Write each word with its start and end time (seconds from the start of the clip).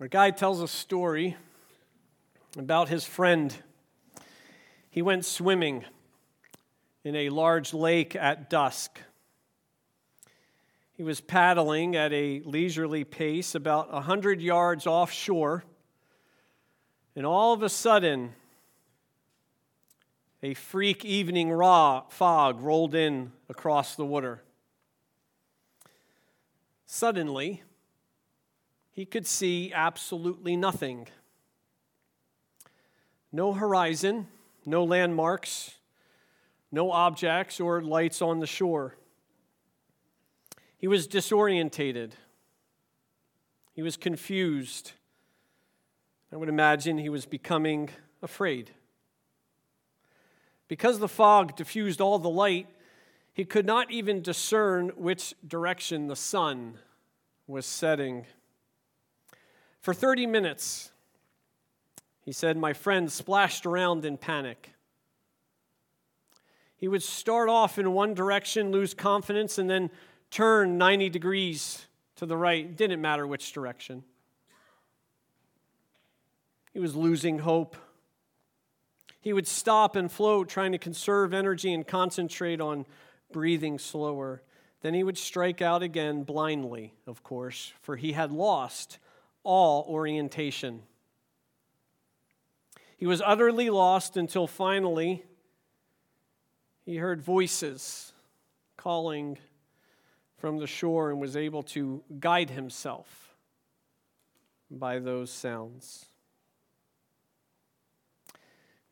A 0.00 0.06
guy 0.06 0.30
tells 0.30 0.62
a 0.62 0.68
story 0.68 1.36
about 2.56 2.88
his 2.88 3.04
friend. 3.04 3.52
He 4.88 5.02
went 5.02 5.24
swimming 5.24 5.84
in 7.02 7.16
a 7.16 7.30
large 7.30 7.74
lake 7.74 8.14
at 8.14 8.48
dusk. 8.48 9.00
He 10.92 11.02
was 11.02 11.20
paddling 11.20 11.96
at 11.96 12.12
a 12.12 12.42
leisurely 12.44 13.02
pace 13.02 13.56
about 13.56 13.88
a 13.88 13.94
100 13.94 14.40
yards 14.40 14.86
offshore, 14.86 15.64
and 17.16 17.26
all 17.26 17.52
of 17.52 17.64
a 17.64 17.68
sudden, 17.68 18.34
a 20.44 20.54
freak 20.54 21.04
evening 21.04 21.50
raw 21.50 22.04
fog 22.08 22.60
rolled 22.60 22.94
in 22.94 23.32
across 23.48 23.96
the 23.96 24.06
water. 24.06 24.44
Suddenly, 26.86 27.64
he 28.98 29.04
could 29.04 29.28
see 29.28 29.72
absolutely 29.72 30.56
nothing. 30.56 31.06
No 33.30 33.52
horizon, 33.52 34.26
no 34.66 34.82
landmarks, 34.82 35.76
no 36.72 36.90
objects 36.90 37.60
or 37.60 37.80
lights 37.80 38.20
on 38.20 38.40
the 38.40 38.46
shore. 38.48 38.96
He 40.78 40.88
was 40.88 41.06
disorientated. 41.06 42.14
He 43.72 43.82
was 43.82 43.96
confused. 43.96 44.94
I 46.32 46.36
would 46.36 46.48
imagine 46.48 46.98
he 46.98 47.08
was 47.08 47.24
becoming 47.24 47.90
afraid. 48.20 48.72
Because 50.66 50.98
the 50.98 51.06
fog 51.06 51.54
diffused 51.54 52.00
all 52.00 52.18
the 52.18 52.28
light, 52.28 52.66
he 53.32 53.44
could 53.44 53.64
not 53.64 53.92
even 53.92 54.22
discern 54.22 54.88
which 54.96 55.34
direction 55.46 56.08
the 56.08 56.16
sun 56.16 56.78
was 57.46 57.64
setting. 57.64 58.26
For 59.80 59.94
30 59.94 60.26
minutes, 60.26 60.90
he 62.20 62.32
said, 62.32 62.56
my 62.56 62.72
friend 62.72 63.10
splashed 63.10 63.64
around 63.64 64.04
in 64.04 64.16
panic. 64.16 64.70
He 66.76 66.88
would 66.88 67.02
start 67.02 67.48
off 67.48 67.78
in 67.78 67.92
one 67.92 68.14
direction, 68.14 68.70
lose 68.70 68.94
confidence, 68.94 69.58
and 69.58 69.68
then 69.68 69.90
turn 70.30 70.78
90 70.78 71.08
degrees 71.10 71.86
to 72.16 72.26
the 72.26 72.36
right. 72.36 72.64
It 72.64 72.76
didn't 72.76 73.00
matter 73.00 73.26
which 73.26 73.52
direction. 73.52 74.04
He 76.72 76.80
was 76.80 76.94
losing 76.94 77.38
hope. 77.38 77.76
He 79.20 79.32
would 79.32 79.48
stop 79.48 79.96
and 79.96 80.10
float, 80.10 80.48
trying 80.48 80.72
to 80.72 80.78
conserve 80.78 81.34
energy 81.34 81.72
and 81.72 81.86
concentrate 81.86 82.60
on 82.60 82.86
breathing 83.32 83.78
slower. 83.78 84.42
Then 84.82 84.94
he 84.94 85.02
would 85.02 85.18
strike 85.18 85.60
out 85.60 85.82
again 85.82 86.22
blindly, 86.22 86.94
of 87.06 87.22
course, 87.22 87.72
for 87.80 87.96
he 87.96 88.12
had 88.12 88.30
lost 88.30 88.98
all 89.44 89.86
orientation. 89.88 90.82
He 92.96 93.06
was 93.06 93.22
utterly 93.24 93.70
lost 93.70 94.16
until 94.16 94.46
finally 94.46 95.24
he 96.84 96.96
heard 96.96 97.22
voices 97.22 98.12
calling 98.76 99.38
from 100.38 100.58
the 100.58 100.66
shore 100.66 101.10
and 101.10 101.20
was 101.20 101.36
able 101.36 101.62
to 101.62 102.02
guide 102.18 102.50
himself 102.50 103.34
by 104.70 104.98
those 104.98 105.30
sounds. 105.30 106.06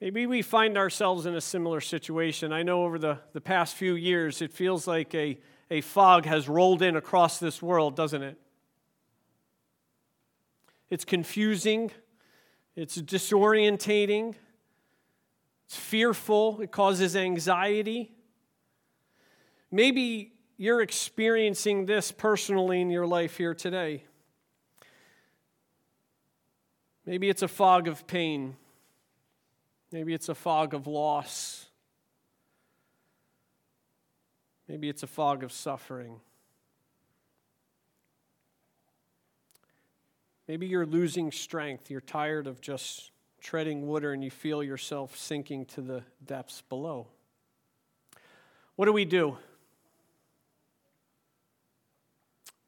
Maybe 0.01 0.27
we 0.27 0.43
find 0.43 0.77
ourselves 0.77 1.25
in 1.25 1.35
a 1.35 1.41
similar 1.41 1.81
situation. 1.81 2.53
I 2.53 2.63
know 2.63 2.85
over 2.85 2.99
the, 2.99 3.19
the 3.33 3.41
past 3.41 3.77
few 3.77 3.95
years, 3.95 4.43
it 4.43 4.53
feels 4.53 4.87
like 4.87 5.15
a, 5.15 5.39
a 5.71 5.81
fog 5.81 6.27
has 6.27 6.49
rolled 6.49 6.83
in 6.83 6.97
across 6.97 7.39
this 7.39 7.63
world, 7.63 7.97
doesn't 7.97 8.23
it? 8.23 8.39
It's 10.89 11.05
confusing, 11.05 11.91
it's 12.77 12.97
disorientating, 12.97 14.35
it's 15.67 15.77
fearful, 15.77 16.61
it 16.61 16.71
causes 16.71 17.17
anxiety. 17.17 18.13
Maybe 19.71 20.33
you're 20.57 20.81
experiencing 20.81 21.87
this 21.87 22.13
personally 22.13 22.81
in 22.81 22.91
your 22.91 23.07
life 23.07 23.37
here 23.37 23.55
today. 23.55 24.05
Maybe 27.05 27.29
it's 27.29 27.43
a 27.43 27.49
fog 27.49 27.89
of 27.89 28.07
pain. 28.07 28.57
Maybe 29.93 30.15
it's 30.15 30.29
a 30.29 30.35
fog 30.35 30.75
of 30.75 30.87
loss. 30.87 31.67
Maybe 34.69 34.89
it's 34.89 35.03
a 35.03 35.07
fog 35.07 35.45
of 35.45 35.53
suffering. 35.53 36.21
Maybe 40.49 40.67
you're 40.67 40.87
losing 40.87 41.33
strength. 41.33 41.91
You're 41.91 42.01
tired 42.01 42.47
of 42.47 42.61
just 42.61 43.11
treading 43.41 43.87
water 43.87 44.13
and 44.13 44.23
you 44.23 44.31
feel 44.31 44.63
yourself 44.63 45.17
sinking 45.17 45.67
to 45.67 45.81
the 45.81 46.03
depths 46.25 46.63
below. 46.69 47.09
What 48.77 48.87
do 48.87 48.93
we 48.93 49.05
do? 49.05 49.37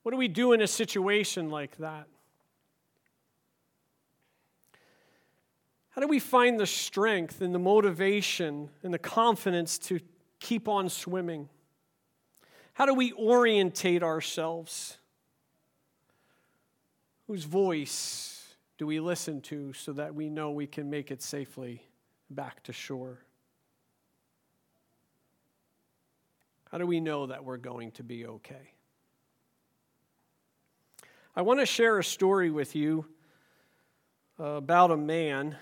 What 0.02 0.12
do 0.12 0.16
we 0.16 0.28
do 0.28 0.52
in 0.52 0.60
a 0.60 0.66
situation 0.66 1.50
like 1.50 1.76
that? 1.78 2.06
How 5.90 6.00
do 6.00 6.08
we 6.08 6.20
find 6.20 6.58
the 6.58 6.66
strength 6.66 7.40
and 7.40 7.54
the 7.54 7.58
motivation 7.58 8.70
and 8.82 8.94
the 8.94 8.98
confidence 8.98 9.78
to 9.78 10.00
keep 10.40 10.68
on 10.68 10.88
swimming? 10.88 11.48
How 12.72 12.86
do 12.86 12.94
we 12.94 13.12
orientate 13.12 14.02
ourselves? 14.02 14.98
Whose 17.28 17.44
voice 17.44 18.54
do 18.78 18.86
we 18.86 19.00
listen 19.00 19.42
to 19.42 19.74
so 19.74 19.92
that 19.92 20.14
we 20.14 20.30
know 20.30 20.50
we 20.50 20.66
can 20.66 20.88
make 20.88 21.10
it 21.10 21.20
safely 21.20 21.82
back 22.30 22.62
to 22.62 22.72
shore? 22.72 23.18
How 26.70 26.78
do 26.78 26.86
we 26.86 27.00
know 27.00 27.26
that 27.26 27.44
we're 27.44 27.58
going 27.58 27.90
to 27.92 28.02
be 28.02 28.24
okay? 28.24 28.72
I 31.36 31.42
want 31.42 31.60
to 31.60 31.66
share 31.66 31.98
a 31.98 32.04
story 32.04 32.50
with 32.50 32.74
you 32.74 33.04
about 34.38 34.90
a 34.90 34.96
man 34.96 35.54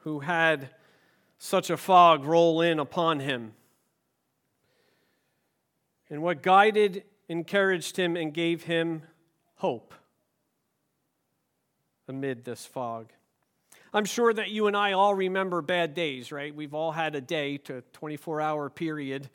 who 0.00 0.20
had 0.20 0.68
such 1.38 1.70
a 1.70 1.78
fog 1.78 2.26
roll 2.26 2.60
in 2.60 2.78
upon 2.78 3.20
him. 3.20 3.54
And 6.10 6.22
what 6.22 6.42
guided, 6.42 7.04
encouraged 7.26 7.96
him, 7.96 8.18
and 8.18 8.34
gave 8.34 8.64
him 8.64 9.04
hope 9.54 9.94
amid 12.08 12.44
this 12.44 12.66
fog. 12.66 13.12
I'm 13.92 14.04
sure 14.04 14.32
that 14.32 14.50
you 14.50 14.66
and 14.66 14.76
I 14.76 14.92
all 14.92 15.14
remember 15.14 15.62
bad 15.62 15.94
days, 15.94 16.30
right? 16.30 16.54
We've 16.54 16.74
all 16.74 16.92
had 16.92 17.14
a 17.14 17.20
day 17.20 17.56
to 17.58 17.82
24 17.92 18.40
hour 18.40 18.68
period 18.68 19.30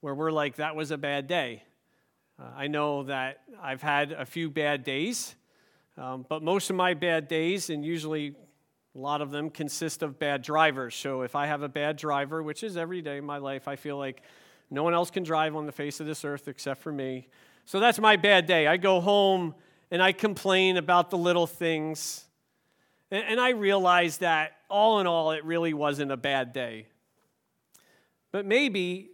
where 0.00 0.14
we're 0.14 0.30
like, 0.30 0.56
that 0.56 0.74
was 0.74 0.90
a 0.90 0.98
bad 0.98 1.26
day. 1.26 1.62
Uh, 2.40 2.46
I 2.56 2.66
know 2.68 3.02
that 3.04 3.42
I've 3.62 3.82
had 3.82 4.12
a 4.12 4.24
few 4.24 4.50
bad 4.50 4.82
days, 4.82 5.34
um, 5.98 6.24
but 6.28 6.42
most 6.42 6.70
of 6.70 6.76
my 6.76 6.94
bad 6.94 7.28
days, 7.28 7.68
and 7.68 7.84
usually 7.84 8.34
a 8.94 8.98
lot 8.98 9.20
of 9.20 9.30
them, 9.30 9.50
consist 9.50 10.02
of 10.02 10.18
bad 10.18 10.42
drivers. 10.42 10.94
So 10.94 11.22
if 11.22 11.36
I 11.36 11.46
have 11.46 11.62
a 11.62 11.68
bad 11.68 11.96
driver, 11.96 12.42
which 12.42 12.62
is 12.62 12.76
every 12.76 13.02
day 13.02 13.18
in 13.18 13.24
my 13.24 13.38
life, 13.38 13.68
I 13.68 13.76
feel 13.76 13.98
like 13.98 14.22
no 14.70 14.82
one 14.82 14.94
else 14.94 15.10
can 15.10 15.22
drive 15.22 15.54
on 15.54 15.66
the 15.66 15.72
face 15.72 16.00
of 16.00 16.06
this 16.06 16.24
earth 16.24 16.48
except 16.48 16.82
for 16.82 16.92
me. 16.92 17.28
So 17.64 17.78
that's 17.78 17.98
my 17.98 18.16
bad 18.16 18.46
day. 18.46 18.66
I 18.66 18.76
go 18.76 19.00
home 19.00 19.54
and 19.92 20.02
I 20.02 20.12
complain 20.12 20.78
about 20.78 21.10
the 21.10 21.18
little 21.18 21.46
things. 21.46 22.24
And, 23.10 23.24
and 23.24 23.38
I 23.38 23.50
realize 23.50 24.16
that 24.18 24.52
all 24.70 25.00
in 25.00 25.06
all, 25.06 25.32
it 25.32 25.44
really 25.44 25.74
wasn't 25.74 26.10
a 26.10 26.16
bad 26.16 26.54
day. 26.54 26.86
But 28.32 28.46
maybe, 28.46 29.10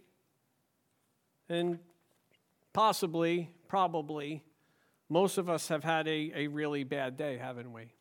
and 1.49 1.79
possibly, 2.71 3.49
probably, 3.67 4.41
most 5.09 5.37
of 5.37 5.49
us 5.49 5.67
have 5.67 5.83
had 5.83 6.07
a, 6.07 6.31
a 6.33 6.47
really 6.47 6.85
bad 6.85 7.17
day, 7.17 7.37
haven't 7.37 7.73
we? 7.73 7.91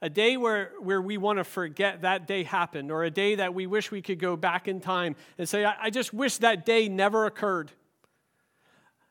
A 0.00 0.08
day 0.08 0.38
where, 0.38 0.72
where 0.80 1.02
we 1.02 1.18
want 1.18 1.40
to 1.40 1.44
forget 1.44 2.00
that 2.00 2.26
day 2.26 2.42
happened, 2.42 2.90
or 2.90 3.04
a 3.04 3.10
day 3.10 3.34
that 3.34 3.52
we 3.52 3.66
wish 3.66 3.90
we 3.90 4.00
could 4.00 4.18
go 4.18 4.34
back 4.34 4.66
in 4.66 4.80
time 4.80 5.14
and 5.36 5.46
say, 5.46 5.66
I, 5.66 5.74
I 5.78 5.90
just 5.90 6.14
wish 6.14 6.38
that 6.38 6.64
day 6.64 6.88
never 6.88 7.26
occurred. 7.26 7.70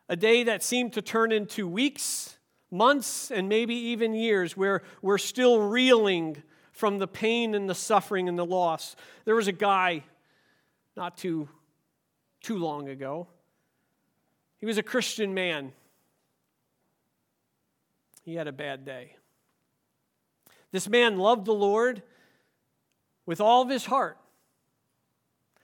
A 0.07 0.15
day 0.15 0.45
that 0.45 0.63
seemed 0.63 0.93
to 0.93 1.03
turn 1.03 1.31
into 1.31 1.67
weeks 1.67 2.37
months 2.71 3.31
and 3.31 3.49
maybe 3.49 3.75
even 3.75 4.13
years 4.13 4.55
where 4.55 4.83
we're 5.01 5.17
still 5.17 5.61
reeling 5.61 6.41
from 6.71 6.97
the 6.97 7.07
pain 7.07 7.55
and 7.55 7.69
the 7.69 7.75
suffering 7.75 8.29
and 8.29 8.37
the 8.37 8.45
loss. 8.45 8.95
There 9.25 9.35
was 9.35 9.47
a 9.47 9.53
guy 9.53 10.03
not 10.95 11.17
too, 11.17 11.49
too 12.41 12.57
long 12.57 12.89
ago. 12.89 13.27
He 14.57 14.65
was 14.65 14.77
a 14.77 14.83
Christian 14.83 15.33
man. 15.33 15.71
He 18.23 18.35
had 18.35 18.47
a 18.47 18.51
bad 18.51 18.85
day. 18.85 19.15
This 20.71 20.87
man 20.87 21.17
loved 21.17 21.45
the 21.45 21.53
Lord 21.53 22.03
with 23.25 23.41
all 23.41 23.61
of 23.61 23.69
his 23.69 23.85
heart. 23.85 24.17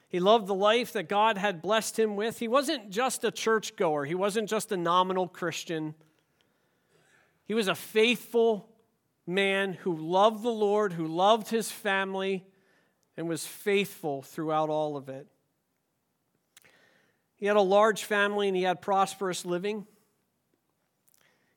He 0.08 0.20
loved 0.20 0.46
the 0.46 0.54
life 0.54 0.92
that 0.92 1.08
God 1.08 1.36
had 1.36 1.62
blessed 1.62 1.98
him 1.98 2.16
with. 2.16 2.38
He 2.38 2.48
wasn't 2.48 2.90
just 2.90 3.24
a 3.24 3.30
churchgoer, 3.30 4.04
he 4.04 4.14
wasn't 4.14 4.48
just 4.48 4.72
a 4.72 4.76
nominal 4.76 5.28
Christian. 5.28 5.94
He 7.46 7.54
was 7.54 7.68
a 7.68 7.74
faithful 7.74 8.68
man 9.26 9.72
who 9.72 9.96
loved 9.96 10.42
the 10.42 10.50
Lord, 10.50 10.92
who 10.92 11.06
loved 11.06 11.48
his 11.48 11.70
family, 11.70 12.44
and 13.16 13.28
was 13.28 13.46
faithful 13.46 14.22
throughout 14.22 14.68
all 14.68 14.96
of 14.96 15.08
it. 15.08 15.26
He 17.36 17.46
had 17.46 17.56
a 17.56 17.62
large 17.62 18.04
family 18.04 18.48
and 18.48 18.56
he 18.56 18.62
had 18.62 18.80
prosperous 18.82 19.44
living. 19.44 19.86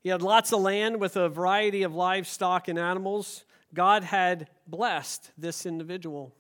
He 0.02 0.10
had 0.10 0.22
lots 0.22 0.52
of 0.54 0.62
land 0.62 1.00
with 1.00 1.16
a 1.18 1.30
variety 1.30 1.84
of 1.84 1.94
livestock 1.94 2.68
and 2.68 2.80
animals. 2.80 3.44
God 3.74 4.04
had 4.04 4.50
blessed 4.68 5.32
this 5.38 5.66
individual. 5.66 6.34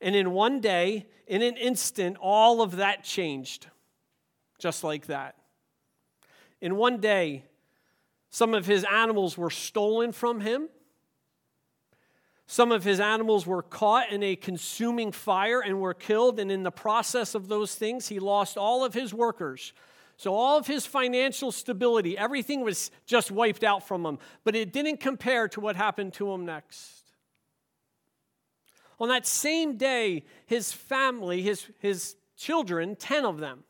And 0.00 0.16
in 0.16 0.32
one 0.32 0.60
day, 0.60 1.06
in 1.26 1.42
an 1.42 1.56
instant, 1.56 2.16
all 2.20 2.62
of 2.62 2.76
that 2.76 3.04
changed, 3.04 3.66
just 4.58 4.82
like 4.82 5.06
that. 5.06 5.36
In 6.60 6.76
one 6.76 7.00
day, 7.00 7.44
some 8.30 8.54
of 8.54 8.66
his 8.66 8.84
animals 8.84 9.36
were 9.36 9.50
stolen 9.50 10.12
from 10.12 10.40
him. 10.40 10.68
Some 12.46 12.72
of 12.72 12.84
his 12.84 13.00
animals 13.00 13.46
were 13.46 13.62
caught 13.62 14.10
in 14.10 14.22
a 14.22 14.36
consuming 14.36 15.12
fire 15.12 15.60
and 15.60 15.80
were 15.80 15.94
killed. 15.94 16.38
And 16.40 16.50
in 16.50 16.62
the 16.62 16.70
process 16.70 17.34
of 17.34 17.48
those 17.48 17.74
things, 17.74 18.08
he 18.08 18.18
lost 18.20 18.56
all 18.56 18.84
of 18.84 18.94
his 18.94 19.12
workers. 19.12 19.72
So, 20.16 20.34
all 20.34 20.58
of 20.58 20.66
his 20.66 20.84
financial 20.84 21.50
stability, 21.50 22.16
everything 22.16 22.60
was 22.60 22.90
just 23.06 23.30
wiped 23.30 23.64
out 23.64 23.86
from 23.86 24.04
him. 24.04 24.18
But 24.44 24.54
it 24.54 24.72
didn't 24.72 24.98
compare 24.98 25.48
to 25.48 25.60
what 25.60 25.76
happened 25.76 26.12
to 26.14 26.30
him 26.30 26.44
next. 26.44 27.02
On 28.98 29.08
that 29.08 29.26
same 29.26 29.76
day, 29.76 30.24
his 30.46 30.72
family, 30.72 31.42
his, 31.42 31.66
his 31.78 32.16
children, 32.36 32.96
10 32.96 33.24
of 33.24 33.38
them, 33.38 33.64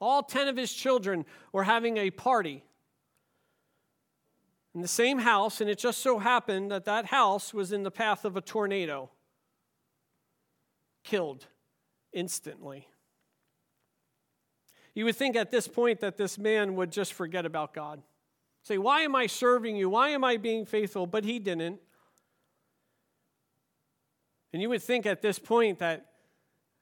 all 0.00 0.22
10 0.22 0.48
of 0.48 0.56
his 0.56 0.72
children 0.72 1.24
were 1.52 1.64
having 1.64 1.96
a 1.96 2.10
party 2.10 2.64
in 4.74 4.82
the 4.82 4.88
same 4.88 5.18
house, 5.18 5.60
and 5.60 5.70
it 5.70 5.78
just 5.78 6.00
so 6.00 6.18
happened 6.18 6.70
that 6.70 6.84
that 6.84 7.06
house 7.06 7.54
was 7.54 7.72
in 7.72 7.82
the 7.82 7.90
path 7.90 8.24
of 8.24 8.36
a 8.36 8.40
tornado. 8.40 9.10
Killed 11.04 11.46
instantly. 12.12 12.88
You 14.94 15.04
would 15.04 15.16
think 15.16 15.36
at 15.36 15.50
this 15.50 15.68
point 15.68 16.00
that 16.00 16.16
this 16.16 16.38
man 16.38 16.74
would 16.76 16.90
just 16.90 17.12
forget 17.12 17.46
about 17.46 17.72
God. 17.72 18.02
Say, 18.62 18.78
Why 18.78 19.02
am 19.02 19.14
I 19.14 19.26
serving 19.26 19.76
you? 19.76 19.88
Why 19.88 20.10
am 20.10 20.24
I 20.24 20.36
being 20.36 20.66
faithful? 20.66 21.06
But 21.06 21.24
he 21.24 21.38
didn't. 21.38 21.80
And 24.52 24.60
you 24.60 24.68
would 24.68 24.82
think 24.82 25.06
at 25.06 25.22
this 25.22 25.38
point 25.38 25.78
that, 25.78 26.06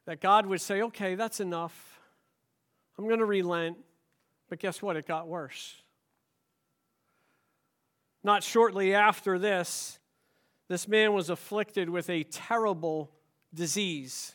that 0.07 0.21
God 0.21 0.47
would 0.47 0.61
say, 0.61 0.83
Okay, 0.83 1.15
that's 1.15 1.41
enough. 1.41 2.01
I'm 2.99 3.07
going 3.07 3.21
to 3.21 3.27
relent. 3.27 3.77
But 4.49 4.61
guess 4.61 4.81
what? 4.81 4.97
It 4.97 5.07
got 5.07 5.29
worse. 5.29 5.83
Not 8.27 8.43
shortly 8.43 8.93
after 8.93 9.39
this, 9.39 10.01
this 10.67 10.89
man 10.89 11.13
was 11.13 11.31
afflicted 11.31 11.89
with 11.89 12.11
a 12.11 12.25
terrible 12.25 13.13
disease. 13.55 14.35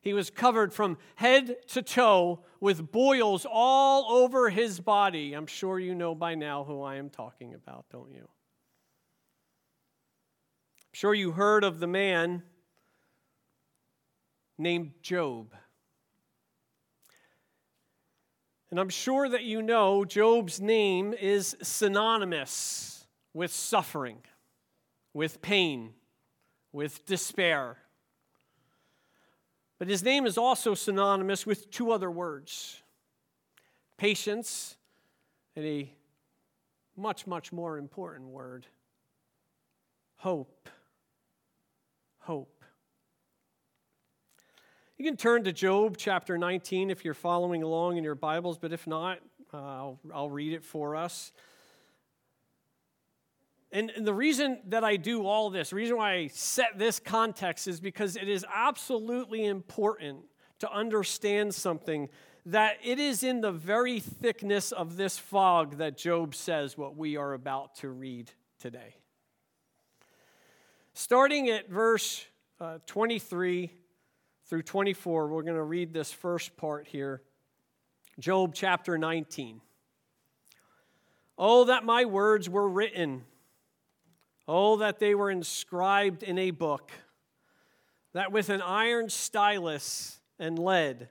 He 0.00 0.14
was 0.14 0.30
covered 0.30 0.72
from 0.72 0.98
head 1.16 1.56
to 1.70 1.82
toe 1.82 2.44
with 2.60 2.92
boils 2.92 3.44
all 3.44 4.22
over 4.22 4.50
his 4.50 4.78
body. 4.78 5.32
I'm 5.32 5.48
sure 5.48 5.80
you 5.80 5.96
know 5.96 6.14
by 6.14 6.36
now 6.36 6.62
who 6.62 6.80
I 6.82 6.94
am 6.94 7.10
talking 7.10 7.54
about, 7.54 7.86
don't 7.90 8.12
you? 8.12 8.20
I'm 8.20 8.28
sure 10.92 11.12
you 11.12 11.32
heard 11.32 11.64
of 11.64 11.80
the 11.80 11.88
man 11.88 12.44
named 14.56 14.92
Job. 15.02 15.52
And 18.70 18.78
I'm 18.78 18.90
sure 18.90 19.28
that 19.28 19.42
you 19.42 19.60
know 19.60 20.04
Job's 20.04 20.60
name 20.60 21.12
is 21.14 21.56
synonymous 21.62 22.97
with 23.34 23.52
suffering, 23.52 24.18
with 25.12 25.40
pain, 25.42 25.94
with 26.72 27.04
despair. 27.06 27.78
But 29.78 29.88
his 29.88 30.02
name 30.02 30.26
is 30.26 30.36
also 30.36 30.74
synonymous 30.74 31.46
with 31.46 31.70
two 31.70 31.92
other 31.92 32.10
words 32.10 32.82
patience 33.96 34.76
and 35.56 35.64
a 35.64 35.92
much, 36.96 37.26
much 37.26 37.52
more 37.52 37.78
important 37.78 38.28
word 38.28 38.66
hope. 40.18 40.68
Hope. 42.20 42.64
You 44.98 45.04
can 45.04 45.16
turn 45.16 45.44
to 45.44 45.52
Job 45.52 45.96
chapter 45.96 46.36
19 46.36 46.90
if 46.90 47.04
you're 47.04 47.14
following 47.14 47.62
along 47.62 47.96
in 47.96 48.04
your 48.04 48.16
Bibles, 48.16 48.58
but 48.58 48.72
if 48.72 48.86
not, 48.86 49.20
uh, 49.54 49.56
I'll, 49.56 50.00
I'll 50.12 50.28
read 50.28 50.52
it 50.52 50.64
for 50.64 50.96
us. 50.96 51.32
And, 53.70 53.92
the 54.00 54.14
reason 54.14 54.60
that 54.68 54.82
I 54.82 54.96
do 54.96 55.26
all 55.26 55.50
this, 55.50 55.70
the 55.70 55.76
reason 55.76 55.96
why 55.96 56.14
I 56.14 56.26
set 56.28 56.78
this 56.78 56.98
context 56.98 57.68
is 57.68 57.80
because 57.80 58.16
it 58.16 58.28
is 58.28 58.44
absolutely 58.52 59.44
important 59.44 60.20
to 60.60 60.72
understand 60.72 61.54
something 61.54 62.08
that 62.46 62.78
it 62.82 62.98
is 62.98 63.22
in 63.22 63.42
the 63.42 63.52
very 63.52 64.00
thickness 64.00 64.72
of 64.72 64.96
this 64.96 65.18
fog 65.18 65.76
that 65.78 65.98
Job 65.98 66.34
says 66.34 66.78
what 66.78 66.96
we 66.96 67.16
are 67.16 67.34
about 67.34 67.74
to 67.76 67.90
read 67.90 68.30
today. 68.58 68.96
Starting 70.94 71.50
at 71.50 71.68
verse 71.68 72.24
uh, 72.60 72.78
23 72.86 73.70
through 74.46 74.62
24, 74.62 75.28
we're 75.28 75.42
going 75.42 75.54
to 75.54 75.62
read 75.62 75.92
this 75.92 76.10
first 76.10 76.56
part 76.56 76.88
here. 76.88 77.20
Job 78.18 78.54
chapter 78.54 78.96
19. 78.96 79.60
Oh, 81.36 81.66
that 81.66 81.84
my 81.84 82.06
words 82.06 82.48
were 82.48 82.68
written 82.68 83.24
Oh, 84.48 84.78
that 84.78 84.98
they 84.98 85.14
were 85.14 85.30
inscribed 85.30 86.22
in 86.22 86.38
a 86.38 86.50
book, 86.50 86.90
that 88.14 88.32
with 88.32 88.48
an 88.48 88.62
iron 88.62 89.10
stylus 89.10 90.18
and 90.38 90.58
lead 90.58 91.10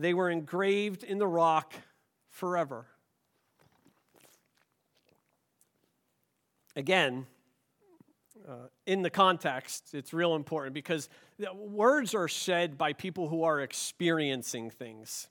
they 0.00 0.14
were 0.14 0.30
engraved 0.30 1.04
in 1.04 1.18
the 1.18 1.26
rock 1.26 1.74
forever. 2.30 2.86
Again, 6.74 7.26
uh, 8.48 8.68
in 8.86 9.02
the 9.02 9.10
context, 9.10 9.90
it's 9.92 10.14
real 10.14 10.34
important 10.34 10.72
because 10.72 11.08
words 11.54 12.14
are 12.14 12.28
said 12.28 12.78
by 12.78 12.94
people 12.94 13.28
who 13.28 13.42
are 13.42 13.60
experiencing 13.60 14.70
things. 14.70 15.28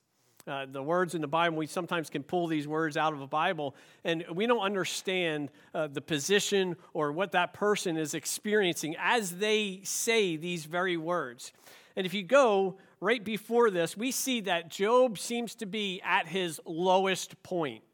Uh, 0.50 0.66
the 0.66 0.82
words 0.82 1.14
in 1.14 1.20
the 1.20 1.28
Bible, 1.28 1.56
we 1.56 1.66
sometimes 1.68 2.10
can 2.10 2.24
pull 2.24 2.48
these 2.48 2.66
words 2.66 2.96
out 2.96 3.12
of 3.12 3.20
a 3.20 3.26
Bible 3.28 3.76
and 4.02 4.24
we 4.34 4.48
don't 4.48 4.62
understand 4.62 5.48
uh, 5.72 5.86
the 5.86 6.00
position 6.00 6.74
or 6.92 7.12
what 7.12 7.30
that 7.30 7.54
person 7.54 7.96
is 7.96 8.14
experiencing 8.14 8.96
as 8.98 9.36
they 9.36 9.80
say 9.84 10.34
these 10.34 10.64
very 10.64 10.96
words. 10.96 11.52
And 11.94 12.04
if 12.04 12.14
you 12.14 12.24
go 12.24 12.78
right 12.98 13.22
before 13.22 13.70
this, 13.70 13.96
we 13.96 14.10
see 14.10 14.40
that 14.40 14.70
Job 14.70 15.18
seems 15.18 15.54
to 15.54 15.66
be 15.66 16.02
at 16.04 16.26
his 16.26 16.60
lowest 16.64 17.40
point. 17.44 17.84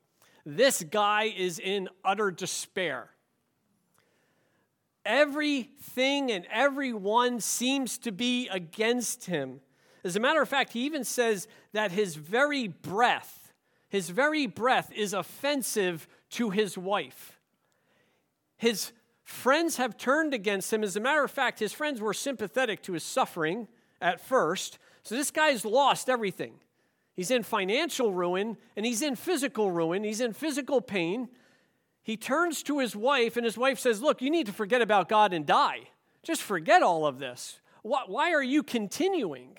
This 0.47 0.83
guy 0.83 1.25
is 1.25 1.59
in 1.59 1.91
utter 2.07 2.31
despair. 2.31 3.11
Everything 5.05 6.33
and 6.33 6.47
everyone 6.51 7.41
seems 7.41 7.99
to 7.99 8.13
be 8.13 8.49
against 8.49 9.27
him. 9.27 9.61
As 10.07 10.15
a 10.15 10.21
matter 10.21 10.41
of 10.41 10.49
fact, 10.49 10.73
he 10.73 10.87
even 10.87 11.03
says 11.03 11.49
that 11.73 11.91
his 11.91 12.15
very 12.15 12.69
breath, 12.69 13.53
his 13.89 14.09
very 14.09 14.47
breath 14.47 14.93
is 14.95 15.13
offensive 15.13 16.07
to 16.31 16.51
his 16.51 16.79
wife. 16.79 17.41
His 18.57 18.93
friends 19.25 19.79
have 19.79 19.99
turned 19.99 20.33
against 20.33 20.73
him. 20.73 20.85
As 20.85 20.95
a 20.95 21.01
matter 21.01 21.25
of 21.25 21.31
fact, 21.33 21.59
his 21.59 21.73
friends 21.73 22.01
were 22.01 22.15
sympathetic 22.15 22.83
to 22.85 22.93
his 22.93 23.03
suffering 23.03 23.67
at 24.01 24.21
first. 24.21 24.79
So 25.03 25.17
this 25.17 25.33
guy's 25.33 25.65
lost 25.65 26.09
everything. 26.09 26.55
He's 27.15 27.33
in 27.33 27.43
financial 27.43 28.13
ruin 28.13 28.59
and 28.77 28.87
he's 28.87 29.03
in 29.03 29.17
physical 29.17 29.73
ruin. 29.73 30.05
He's 30.05 30.21
in 30.21 30.33
physical 30.33 30.81
pain. 30.81 31.29
He 32.05 32.17
turns 32.17 32.63
to 32.63 32.79
his 32.79 32.95
wife, 32.95 33.37
and 33.37 33.45
his 33.45 33.59
wife 33.59 33.81
says, 33.81 34.01
Look, 34.01 34.23
you 34.23 34.31
need 34.31 34.47
to 34.47 34.53
forget 34.53 34.81
about 34.81 35.09
God 35.09 35.33
and 35.33 35.45
die. 35.45 35.89
Just 36.23 36.43
forget 36.43 36.81
all 36.81 37.05
of 37.05 37.19
this. 37.19 37.59
Why 37.83 38.33
are 38.33 38.43
you 38.43 38.63
continuing? 38.63 39.59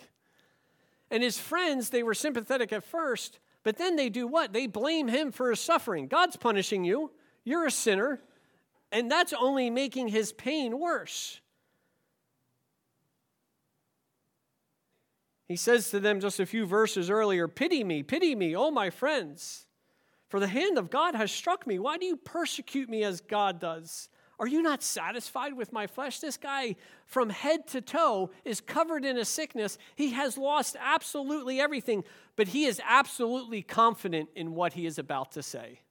And 1.10 1.24
his 1.24 1.38
friends, 1.38 1.90
they 1.90 2.04
were 2.04 2.14
sympathetic 2.14 2.74
at 2.74 2.84
first, 2.84 3.40
but 3.64 3.78
then 3.78 3.96
they 3.96 4.10
do 4.10 4.28
what? 4.28 4.54
They 4.54 4.68
blame 4.68 5.08
him 5.08 5.32
for 5.32 5.50
his 5.50 5.60
suffering. 5.60 6.08
God's 6.08 6.36
punishing 6.36 6.84
you. 6.84 7.12
You're 7.44 7.66
a 7.66 7.72
sinner. 7.72 8.22
And 8.92 9.12
that's 9.12 9.34
only 9.34 9.70
making 9.70 10.10
his 10.10 10.32
pain 10.34 10.80
worse. 10.80 11.42
He 15.48 15.56
says 15.56 15.90
to 15.92 16.00
them 16.00 16.20
just 16.20 16.40
a 16.40 16.46
few 16.46 16.66
verses 16.66 17.10
earlier, 17.10 17.48
Pity 17.48 17.84
me, 17.84 18.04
pity 18.04 18.36
me, 18.36 18.56
oh 18.56 18.70
my 18.70 18.90
friends, 18.90 19.66
for 20.28 20.42
the 20.42 20.48
hand 20.48 20.78
of 20.78 20.90
God 20.90 21.16
has 21.16 21.32
struck 21.32 21.66
me. 21.66 21.80
Why 21.80 21.98
do 21.98 22.06
you 22.06 22.18
persecute 22.18 22.90
me 22.90 23.04
as 23.04 23.22
God 23.22 23.60
does? 23.60 24.10
Are 24.40 24.48
you 24.48 24.62
not 24.62 24.84
satisfied 24.84 25.54
with 25.54 25.74
my 25.74 25.88
flesh? 25.88 26.20
This 26.20 26.38
guy, 26.38 26.76
from 27.08 27.32
head 27.32 27.68
to 27.70 27.82
toe, 27.82 28.30
is 28.46 28.62
covered 28.62 29.04
in 29.04 29.18
a 29.18 29.26
sickness. 29.26 29.80
He 29.96 30.12
has 30.12 30.38
lost 30.38 30.76
absolutely 30.80 31.60
everything, 31.60 32.04
but 32.36 32.50
he 32.50 32.66
is 32.66 32.80
absolutely 32.88 33.64
confident 33.64 34.30
in 34.36 34.54
what 34.54 34.74
he 34.74 34.86
is 34.86 35.00
about 35.00 35.32
to 35.32 35.42
say. 35.42 35.82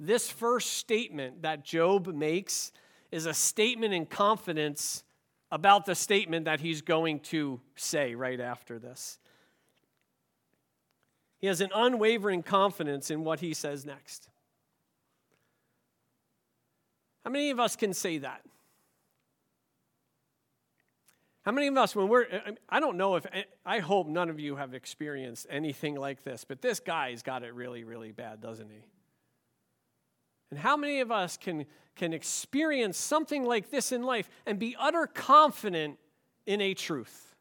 this 0.00 0.30
first 0.30 0.72
statement 0.74 1.42
that 1.42 1.62
Job 1.62 2.06
makes 2.06 2.72
is 3.12 3.26
a 3.26 3.34
statement 3.34 3.92
in 3.92 4.06
confidence 4.06 5.04
about 5.52 5.84
the 5.84 5.94
statement 5.94 6.46
that 6.46 6.60
he's 6.60 6.80
going 6.80 7.20
to 7.20 7.60
say 7.76 8.14
right 8.14 8.40
after 8.40 8.78
this. 8.78 9.18
He 11.38 11.48
has 11.48 11.60
an 11.60 11.70
unwavering 11.74 12.42
confidence 12.42 13.10
in 13.10 13.24
what 13.24 13.40
he 13.40 13.52
says 13.52 13.84
next. 13.84 14.29
How 17.24 17.30
many 17.30 17.50
of 17.50 17.60
us 17.60 17.76
can 17.76 17.92
say 17.92 18.18
that? 18.18 18.42
How 21.42 21.52
many 21.52 21.68
of 21.68 21.76
us, 21.76 21.96
when 21.96 22.08
we're, 22.08 22.26
I 22.68 22.80
don't 22.80 22.96
know 22.96 23.16
if, 23.16 23.26
I 23.64 23.78
hope 23.78 24.06
none 24.06 24.28
of 24.28 24.38
you 24.38 24.56
have 24.56 24.74
experienced 24.74 25.46
anything 25.48 25.94
like 25.94 26.22
this, 26.22 26.44
but 26.44 26.60
this 26.60 26.80
guy's 26.80 27.22
got 27.22 27.42
it 27.42 27.54
really, 27.54 27.82
really 27.82 28.12
bad, 28.12 28.40
doesn't 28.40 28.68
he? 28.68 28.84
And 30.50 30.58
how 30.58 30.76
many 30.76 31.00
of 31.00 31.10
us 31.10 31.36
can, 31.36 31.64
can 31.96 32.12
experience 32.12 32.98
something 32.98 33.44
like 33.44 33.70
this 33.70 33.90
in 33.90 34.02
life 34.02 34.28
and 34.44 34.58
be 34.58 34.76
utter 34.78 35.06
confident 35.06 35.98
in 36.44 36.60
a 36.60 36.74
truth? 36.74 37.34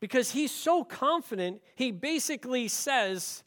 Because 0.00 0.30
he's 0.30 0.52
so 0.52 0.84
confident, 0.84 1.60
he 1.74 1.92
basically 1.92 2.68
says, 2.68 3.42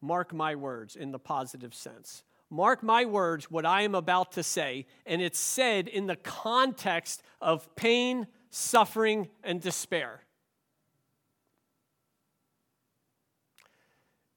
Mark 0.00 0.34
my 0.34 0.54
words 0.54 0.96
in 0.96 1.12
the 1.12 1.18
positive 1.18 1.74
sense. 1.74 2.24
Mark 2.52 2.82
my 2.82 3.06
words, 3.06 3.50
what 3.50 3.64
I 3.64 3.80
am 3.80 3.94
about 3.94 4.32
to 4.32 4.42
say, 4.42 4.84
and 5.06 5.22
it's 5.22 5.38
said 5.38 5.88
in 5.88 6.06
the 6.06 6.16
context 6.16 7.22
of 7.40 7.74
pain, 7.76 8.26
suffering, 8.50 9.30
and 9.42 9.58
despair. 9.58 10.20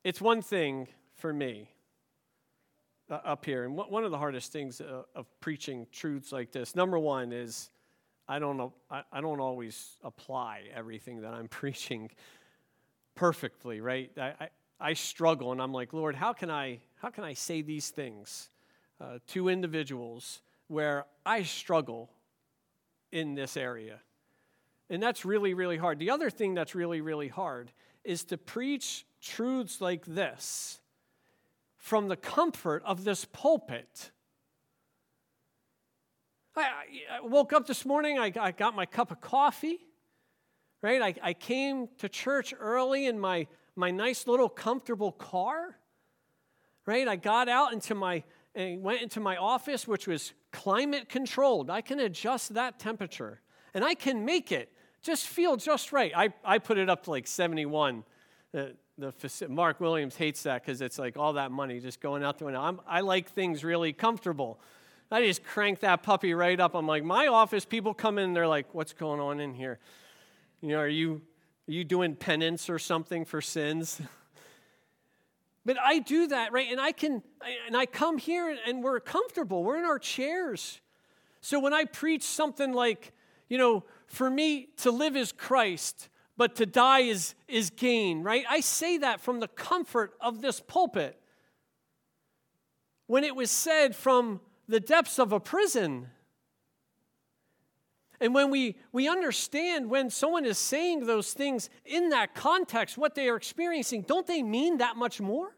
It's 0.05 0.21
one 0.21 0.41
thing 0.41 0.87
for 1.15 1.33
me 1.33 1.69
uh, 3.09 3.15
up 3.15 3.43
here, 3.43 3.65
and 3.65 3.75
one 3.75 4.05
of 4.05 4.11
the 4.11 4.17
hardest 4.17 4.53
things 4.53 4.79
uh, 4.79 5.03
of 5.13 5.27
preaching 5.41 5.85
truths 5.91 6.31
like 6.31 6.53
this, 6.53 6.73
number 6.73 6.97
one, 6.97 7.33
is 7.33 7.69
I 8.29 8.39
don't 8.39 8.71
I, 8.89 9.03
I 9.11 9.19
don't 9.19 9.41
always 9.41 9.97
apply 10.05 10.61
everything 10.73 11.19
that 11.23 11.33
I'm 11.33 11.47
preaching 11.49 12.09
perfectly, 13.13 13.81
right? 13.81 14.09
I, 14.17 14.33
I, 14.39 14.49
I 14.79 14.93
struggle, 14.93 15.51
and 15.51 15.61
I'm 15.61 15.73
like, 15.73 15.91
Lord, 15.91 16.15
how 16.15 16.31
can 16.31 16.49
I 16.49 16.79
how 17.05 17.11
can 17.11 17.23
I 17.23 17.33
say 17.33 17.61
these 17.61 17.91
things 17.91 18.49
uh, 18.99 19.19
to 19.27 19.47
individuals 19.47 20.41
where 20.69 21.05
I 21.23 21.43
struggle 21.43 22.09
in 23.11 23.35
this 23.35 23.55
area? 23.55 23.99
And 24.89 25.03
that's 25.03 25.23
really, 25.23 25.53
really 25.53 25.77
hard. 25.77 25.99
The 25.99 26.09
other 26.09 26.31
thing 26.31 26.55
that's 26.55 26.73
really, 26.73 27.01
really 27.01 27.27
hard 27.27 27.71
is 28.03 28.23
to 28.23 28.39
preach 28.39 29.05
truths 29.21 29.81
like 29.81 30.03
this 30.07 30.79
from 31.77 32.07
the 32.07 32.15
comfort 32.15 32.81
of 32.83 33.03
this 33.03 33.23
pulpit. 33.25 34.09
I, 36.55 36.63
I 36.63 37.21
woke 37.21 37.53
up 37.53 37.67
this 37.67 37.85
morning, 37.85 38.17
I, 38.17 38.33
I, 38.35 38.49
got 38.49 38.75
my 38.75 38.87
cup 38.87 39.11
of 39.11 39.21
coffee, 39.21 39.77
right? 40.81 41.03
I, 41.03 41.13
I 41.21 41.33
came 41.33 41.87
to 41.99 42.09
church 42.09 42.51
early 42.59 43.05
in 43.05 43.19
my, 43.19 43.45
my 43.75 43.91
nice 43.91 44.25
little 44.25 44.49
comfortable 44.49 45.11
car 45.11 45.77
right? 46.85 47.07
I 47.07 47.15
got 47.15 47.49
out 47.49 47.73
into 47.73 47.95
my, 47.95 48.23
and 48.53 48.81
went 48.81 49.01
into 49.01 49.19
my 49.19 49.37
office, 49.37 49.87
which 49.87 50.07
was 50.07 50.33
climate 50.51 51.09
controlled. 51.09 51.69
I 51.69 51.81
can 51.81 51.99
adjust 51.99 52.53
that 52.53 52.79
temperature 52.79 53.41
and 53.73 53.83
I 53.83 53.93
can 53.93 54.25
make 54.25 54.51
it 54.51 54.71
just 55.05 55.27
feel 55.27 55.55
just 55.55 55.93
right. 55.93 56.11
I, 56.15 56.33
I 56.43 56.57
put 56.57 56.77
it 56.79 56.89
up 56.89 57.03
to 57.03 57.11
like 57.11 57.27
71. 57.27 58.03
The, 58.51 58.75
the, 58.97 59.13
Mark 59.49 59.79
Williams 59.79 60.15
hates 60.15 60.43
that 60.43 60.63
because 60.63 60.81
it's 60.81 60.97
like 60.97 61.15
all 61.15 61.33
that 61.33 61.51
money 61.51 61.79
just 61.79 62.01
going 62.01 62.23
out 62.23 62.39
the 62.39 62.45
window. 62.45 62.61
I'm, 62.61 62.79
I 62.87 63.01
like 63.01 63.29
things 63.29 63.63
really 63.63 63.93
comfortable. 63.93 64.59
I 65.11 65.23
just 65.23 65.43
crank 65.43 65.81
that 65.81 66.01
puppy 66.01 66.33
right 66.33 66.59
up. 66.59 66.73
I'm 66.73 66.87
like, 66.87 67.03
my 67.03 67.27
office, 67.27 67.65
people 67.65 67.93
come 67.93 68.17
in, 68.17 68.33
they're 68.33 68.47
like, 68.47 68.73
what's 68.73 68.93
going 68.93 69.19
on 69.19 69.39
in 69.39 69.53
here? 69.53 69.77
You 70.61 70.69
know, 70.69 70.79
are 70.79 70.87
you, 70.87 71.21
are 71.67 71.71
you 71.71 71.83
doing 71.83 72.15
penance 72.15 72.69
or 72.69 72.79
something 72.79 73.25
for 73.25 73.41
sins? 73.41 74.01
But 75.65 75.77
I 75.79 75.99
do 75.99 76.27
that, 76.27 76.51
right? 76.51 76.67
And 76.69 76.79
I 76.79 76.91
can, 76.91 77.23
and 77.65 77.75
I 77.75 77.85
come 77.87 78.17
here 78.17 78.55
and 78.67 78.83
we're 78.83 78.99
comfortable. 78.99 79.63
We're 79.63 79.77
in 79.77 79.85
our 79.85 79.97
chairs. 79.97 80.79
So 81.41 81.59
when 81.59 81.73
I 81.73 81.85
preach 81.85 82.23
something 82.23 82.71
like, 82.71 83.13
you 83.49 83.57
know, 83.57 83.83
for 84.07 84.29
me 84.29 84.69
to 84.77 84.91
live 84.91 85.15
is 85.15 85.31
Christ, 85.31 86.09
but 86.37 86.55
to 86.57 86.65
die 86.65 87.01
is, 87.01 87.33
is 87.47 87.71
gain, 87.71 88.21
right? 88.21 88.45
I 88.47 88.59
say 88.59 88.99
that 88.99 89.21
from 89.21 89.39
the 89.39 89.47
comfort 89.47 90.13
of 90.21 90.41
this 90.41 90.59
pulpit. 90.59 91.19
When 93.07 93.23
it 93.23 93.35
was 93.35 93.49
said 93.49 93.95
from 93.95 94.41
the 94.67 94.79
depths 94.79 95.19
of 95.19 95.31
a 95.31 95.39
prison. 95.39 96.07
And 98.19 98.33
when 98.33 98.49
we, 98.49 98.75
we 98.91 99.07
understand 99.07 99.89
when 99.89 100.09
someone 100.09 100.45
is 100.45 100.57
saying 100.57 101.05
those 101.05 101.33
things 101.33 101.69
in 101.85 102.09
that 102.09 102.33
context, 102.33 102.97
what 102.97 103.15
they 103.15 103.27
are 103.29 103.35
experiencing, 103.35 104.03
don't 104.03 104.25
they 104.25 104.41
mean 104.41 104.77
that 104.77 104.95
much 104.95 105.19
more? 105.19 105.55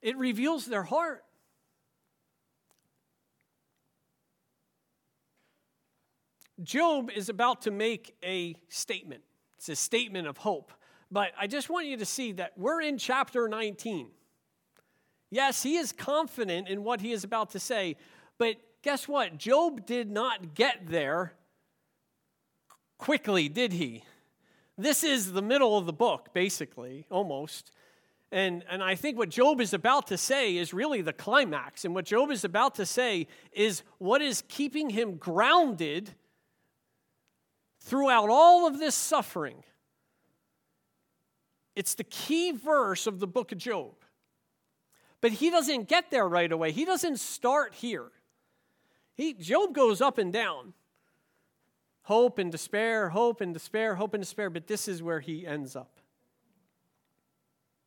It 0.00 0.16
reveals 0.16 0.66
their 0.66 0.82
heart. 0.82 1.24
Job 6.62 7.10
is 7.10 7.28
about 7.28 7.62
to 7.62 7.70
make 7.70 8.14
a 8.22 8.54
statement. 8.68 9.22
It's 9.58 9.68
a 9.68 9.76
statement 9.76 10.28
of 10.28 10.36
hope. 10.36 10.72
But 11.10 11.32
I 11.38 11.46
just 11.46 11.68
want 11.68 11.86
you 11.86 11.96
to 11.96 12.04
see 12.04 12.32
that 12.32 12.52
we're 12.56 12.80
in 12.80 12.98
chapter 12.98 13.48
19. 13.48 14.08
Yes, 15.30 15.62
he 15.62 15.76
is 15.76 15.90
confident 15.90 16.68
in 16.68 16.84
what 16.84 17.00
he 17.00 17.12
is 17.12 17.24
about 17.24 17.50
to 17.50 17.58
say, 17.58 17.96
but 18.38 18.56
guess 18.82 19.08
what? 19.08 19.38
Job 19.38 19.86
did 19.86 20.10
not 20.10 20.54
get 20.54 20.86
there 20.86 21.34
quickly, 22.98 23.48
did 23.48 23.72
he? 23.72 24.04
This 24.76 25.04
is 25.04 25.32
the 25.32 25.42
middle 25.42 25.78
of 25.78 25.86
the 25.86 25.92
book, 25.92 26.30
basically, 26.32 27.06
almost. 27.10 27.70
And, 28.32 28.64
and 28.68 28.82
I 28.82 28.96
think 28.96 29.16
what 29.16 29.28
Job 29.28 29.60
is 29.60 29.72
about 29.72 30.08
to 30.08 30.18
say 30.18 30.56
is 30.56 30.74
really 30.74 31.02
the 31.02 31.12
climax. 31.12 31.84
And 31.84 31.94
what 31.94 32.04
Job 32.04 32.30
is 32.30 32.44
about 32.44 32.74
to 32.76 32.86
say 32.86 33.28
is 33.52 33.82
what 33.98 34.20
is 34.20 34.42
keeping 34.48 34.90
him 34.90 35.16
grounded 35.16 36.14
throughout 37.80 38.30
all 38.30 38.66
of 38.66 38.80
this 38.80 38.94
suffering. 38.94 39.62
It's 41.76 41.94
the 41.94 42.04
key 42.04 42.52
verse 42.52 43.06
of 43.06 43.20
the 43.20 43.26
book 43.26 43.52
of 43.52 43.58
Job. 43.58 43.94
But 45.20 45.32
he 45.32 45.50
doesn't 45.50 45.88
get 45.88 46.10
there 46.10 46.28
right 46.28 46.50
away. 46.50 46.72
He 46.72 46.84
doesn't 46.84 47.20
start 47.20 47.74
here. 47.74 48.10
He, 49.14 49.34
Job 49.34 49.74
goes 49.74 50.00
up 50.00 50.18
and 50.18 50.32
down. 50.32 50.74
Hope 52.02 52.38
and 52.38 52.52
despair, 52.52 53.08
hope 53.08 53.40
and 53.40 53.54
despair, 53.54 53.94
hope 53.94 54.12
and 54.12 54.22
despair, 54.22 54.50
but 54.50 54.66
this 54.66 54.88
is 54.88 55.02
where 55.02 55.20
he 55.20 55.46
ends 55.46 55.74
up. 55.74 56.00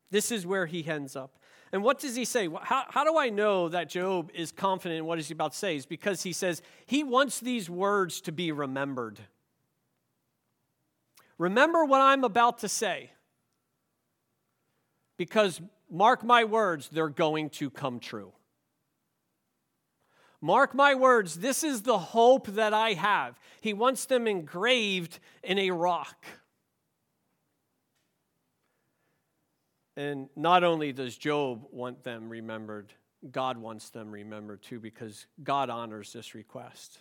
This 0.09 0.31
is 0.31 0.45
where 0.45 0.65
he 0.65 0.87
ends 0.87 1.15
up. 1.15 1.37
And 1.71 1.83
what 1.83 1.99
does 1.99 2.15
he 2.15 2.25
say? 2.25 2.47
How, 2.61 2.85
how 2.89 3.03
do 3.03 3.17
I 3.17 3.29
know 3.29 3.69
that 3.69 3.89
Job 3.89 4.31
is 4.33 4.51
confident 4.51 4.99
in 4.99 5.05
what 5.05 5.17
he's 5.17 5.29
about 5.31 5.51
to 5.51 5.57
say? 5.57 5.75
Is 5.75 5.85
because 5.85 6.23
he 6.23 6.31
says 6.33 6.61
he 6.85 7.03
wants 7.03 7.39
these 7.39 7.69
words 7.69 8.21
to 8.21 8.31
be 8.31 8.51
remembered. 8.51 9.19
Remember 11.37 11.83
what 11.85 12.01
I'm 12.01 12.23
about 12.23 12.59
to 12.59 12.69
say. 12.69 13.11
Because, 15.17 15.59
mark 15.89 16.23
my 16.23 16.43
words, 16.43 16.89
they're 16.89 17.09
going 17.09 17.49
to 17.51 17.69
come 17.69 17.99
true. 17.99 18.31
Mark 20.41 20.75
my 20.75 20.93
words, 20.93 21.35
this 21.35 21.63
is 21.63 21.81
the 21.81 21.97
hope 21.97 22.47
that 22.47 22.73
I 22.73 22.93
have. 22.93 23.39
He 23.61 23.73
wants 23.73 24.05
them 24.05 24.27
engraved 24.27 25.19
in 25.43 25.57
a 25.57 25.71
rock. 25.71 26.25
And 29.95 30.29
not 30.35 30.63
only 30.63 30.93
does 30.93 31.17
Job 31.17 31.65
want 31.71 32.03
them 32.03 32.29
remembered, 32.29 32.93
God 33.31 33.57
wants 33.57 33.89
them 33.89 34.11
remembered 34.11 34.61
too, 34.61 34.79
because 34.79 35.25
God 35.43 35.71
honors 35.71 36.13
this 36.13 36.35
request. 36.35 36.99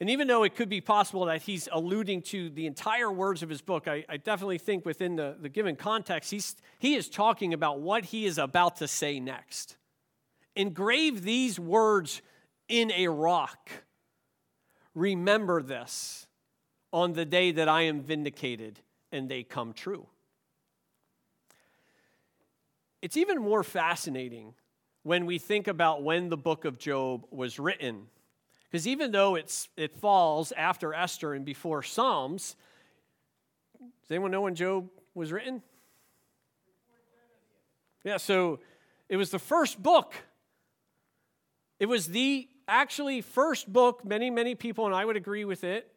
And 0.00 0.10
even 0.10 0.26
though 0.26 0.42
it 0.42 0.56
could 0.56 0.68
be 0.68 0.80
possible 0.80 1.26
that 1.26 1.42
he's 1.42 1.68
alluding 1.70 2.22
to 2.22 2.50
the 2.50 2.66
entire 2.66 3.12
words 3.12 3.44
of 3.44 3.48
his 3.48 3.62
book, 3.62 3.86
I, 3.86 4.04
I 4.08 4.16
definitely 4.16 4.58
think 4.58 4.84
within 4.84 5.14
the, 5.14 5.36
the 5.40 5.48
given 5.48 5.76
context, 5.76 6.32
he's, 6.32 6.56
he 6.80 6.96
is 6.96 7.08
talking 7.08 7.54
about 7.54 7.78
what 7.78 8.06
he 8.06 8.26
is 8.26 8.36
about 8.36 8.78
to 8.78 8.88
say 8.88 9.20
next. 9.20 9.76
Engrave 10.56 11.22
these 11.22 11.60
words 11.60 12.20
in 12.68 12.90
a 12.92 13.08
rock. 13.08 13.70
Remember 14.94 15.62
this 15.62 16.26
on 16.92 17.14
the 17.14 17.24
day 17.24 17.52
that 17.52 17.68
I 17.68 17.82
am 17.82 18.00
vindicated 18.00 18.80
and 19.10 19.28
they 19.28 19.42
come 19.42 19.72
true. 19.72 20.06
It's 23.00 23.16
even 23.16 23.38
more 23.40 23.64
fascinating 23.64 24.54
when 25.02 25.26
we 25.26 25.38
think 25.38 25.66
about 25.66 26.02
when 26.02 26.28
the 26.28 26.36
book 26.36 26.64
of 26.64 26.78
Job 26.78 27.26
was 27.30 27.58
written. 27.58 28.06
Because 28.70 28.86
even 28.86 29.10
though 29.10 29.34
it's, 29.34 29.68
it 29.76 29.96
falls 29.96 30.52
after 30.52 30.94
Esther 30.94 31.34
and 31.34 31.44
before 31.44 31.82
Psalms, 31.82 32.56
does 33.80 34.10
anyone 34.10 34.30
know 34.30 34.42
when 34.42 34.54
Job 34.54 34.88
was 35.14 35.32
written? 35.32 35.62
Yeah, 38.04 38.16
so 38.16 38.60
it 39.08 39.16
was 39.16 39.30
the 39.30 39.38
first 39.38 39.82
book. 39.82 40.14
It 41.78 41.86
was 41.86 42.06
the 42.06 42.48
actually 42.68 43.20
first 43.20 43.72
book, 43.72 44.04
many, 44.04 44.30
many 44.30 44.54
people, 44.54 44.86
and 44.86 44.94
I 44.94 45.04
would 45.04 45.16
agree 45.16 45.44
with 45.44 45.64
it. 45.64 45.90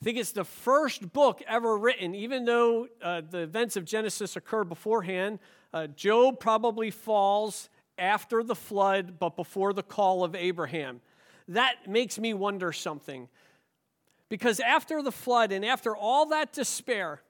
I 0.00 0.04
think 0.04 0.16
it's 0.16 0.32
the 0.32 0.44
first 0.44 1.12
book 1.12 1.42
ever 1.46 1.76
written, 1.76 2.14
even 2.14 2.46
though 2.46 2.88
uh, 3.02 3.20
the 3.28 3.40
events 3.40 3.76
of 3.76 3.84
Genesis 3.84 4.34
occur 4.34 4.64
beforehand. 4.64 5.38
Uh, 5.74 5.88
Job 5.88 6.40
probably 6.40 6.90
falls 6.90 7.68
after 7.98 8.42
the 8.42 8.54
flood, 8.54 9.18
but 9.18 9.36
before 9.36 9.74
the 9.74 9.82
call 9.82 10.24
of 10.24 10.34
Abraham. 10.34 11.00
That 11.48 11.86
makes 11.86 12.18
me 12.18 12.32
wonder 12.32 12.72
something. 12.72 13.28
Because 14.30 14.58
after 14.60 15.02
the 15.02 15.12
flood 15.12 15.52
and 15.52 15.64
after 15.64 15.94
all 15.94 16.26
that 16.26 16.52
despair, 16.52 17.20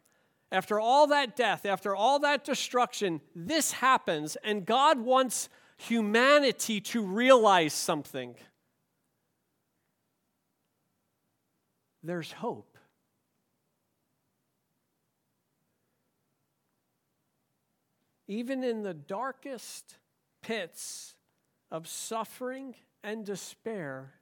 after 0.52 0.78
all 0.78 1.08
that 1.08 1.34
death, 1.34 1.66
after 1.66 1.96
all 1.96 2.20
that 2.20 2.44
destruction, 2.44 3.20
this 3.34 3.72
happens, 3.72 4.36
and 4.44 4.64
God 4.64 5.00
wants 5.00 5.48
humanity 5.76 6.80
to 6.80 7.02
realize 7.02 7.72
something. 7.72 8.34
There's 12.02 12.32
hope. 12.32 12.78
Even 18.26 18.62
in 18.62 18.82
the 18.82 18.94
darkest 18.94 19.96
pits 20.40 21.14
of 21.70 21.88
suffering 21.88 22.74
and 23.02 23.26
despair, 23.26 24.14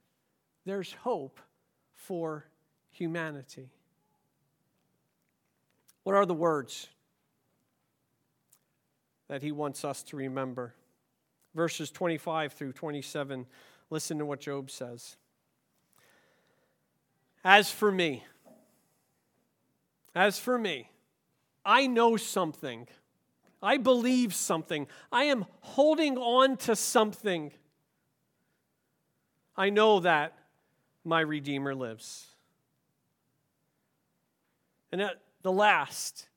there's 0.65 0.93
hope 0.93 1.39
for 1.93 2.45
humanity. 2.91 3.69
What 6.03 6.15
are 6.15 6.25
the 6.25 6.33
words 6.33 6.87
that 9.27 9.43
he 9.43 9.51
wants 9.51 9.85
us 9.85 10.01
to 10.03 10.17
remember? 10.17 10.73
Verses 11.53 11.91
25 11.91 12.53
through 12.53 12.73
27, 12.73 13.45
listen 13.89 14.17
to 14.17 14.25
what 14.25 14.39
Job 14.39 14.71
says. 14.71 15.17
As 17.43 17.71
for 17.71 17.91
me, 17.91 18.23
as 20.13 20.37
for 20.37 20.57
me, 20.57 20.89
I 21.63 21.87
know 21.87 22.17
something. 22.17 22.87
I 23.61 23.77
believe 23.77 24.33
something. 24.33 24.87
I 25.11 25.25
am 25.25 25.45
holding 25.61 26.17
on 26.17 26.57
to 26.57 26.75
something. 26.75 27.51
I 29.55 29.69
know 29.69 29.99
that 30.01 30.33
my 31.03 31.21
Redeemer 31.21 31.75
lives. 31.75 32.27
And 34.91 35.01
at 35.01 35.19
the 35.41 35.51
last, 35.51 36.27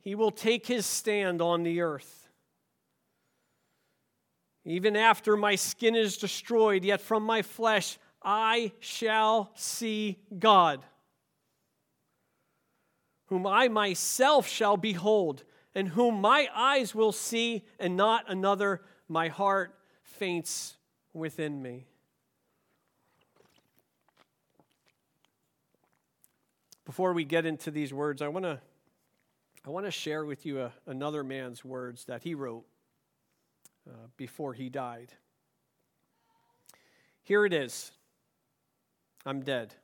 he 0.00 0.14
will 0.14 0.30
take 0.30 0.66
his 0.66 0.84
stand 0.84 1.40
on 1.40 1.62
the 1.62 1.80
earth. 1.80 2.28
Even 4.64 4.96
after 4.96 5.36
my 5.36 5.54
skin 5.54 5.94
is 5.94 6.16
destroyed, 6.16 6.84
yet 6.84 7.00
from 7.00 7.22
my 7.22 7.42
flesh 7.42 7.98
I 8.24 8.72
shall 8.80 9.50
see 9.54 10.18
God, 10.38 10.84
whom 13.26 13.46
I 13.46 13.68
myself 13.68 14.48
shall 14.48 14.76
behold, 14.76 15.44
and 15.74 15.88
whom 15.88 16.20
my 16.20 16.48
eyes 16.54 16.94
will 16.94 17.12
see, 17.12 17.64
and 17.78 17.96
not 17.96 18.24
another. 18.28 18.82
My 19.08 19.28
heart 19.28 19.78
faints 20.02 20.76
within 21.12 21.60
me. 21.60 21.86
Before 26.86 27.12
we 27.12 27.24
get 27.24 27.44
into 27.44 27.70
these 27.70 27.92
words, 27.92 28.22
I 28.22 28.28
want 28.28 28.44
to 28.44 28.60
I 29.66 29.70
want 29.70 29.86
to 29.86 29.90
share 29.90 30.26
with 30.26 30.44
you 30.44 30.60
a, 30.60 30.72
another 30.86 31.24
man's 31.24 31.64
words 31.64 32.04
that 32.04 32.22
he 32.22 32.34
wrote 32.34 32.64
uh, 33.88 34.08
before 34.18 34.52
he 34.52 34.68
died. 34.68 35.12
Here 37.22 37.46
it 37.46 37.54
is 37.54 37.90
I'm 39.26 39.42
dead. 39.42 39.74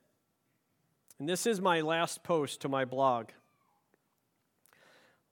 And 1.19 1.27
this 1.27 1.47
is 1.47 1.59
my 1.59 1.81
last 1.81 2.23
post 2.23 2.61
to 2.61 2.69
my 2.69 2.85
blog. 2.85 3.29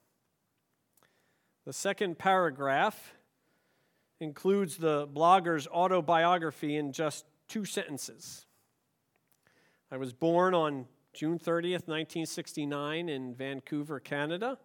The 1.64 1.73
second 1.73 2.18
paragraph 2.18 3.14
includes 4.21 4.77
the 4.77 5.07
blogger's 5.07 5.68
autobiography 5.68 6.77
in 6.77 6.92
just 6.92 7.25
two 7.49 7.64
sentences. 7.64 8.47
I 9.90 9.97
was 9.97 10.12
born 10.12 10.55
on 10.55 10.87
June 11.12 11.38
30th, 11.38 11.87
1969, 11.87 13.09
in 13.09 13.35
Vancouver, 13.35 14.01
Canada. 14.01 14.59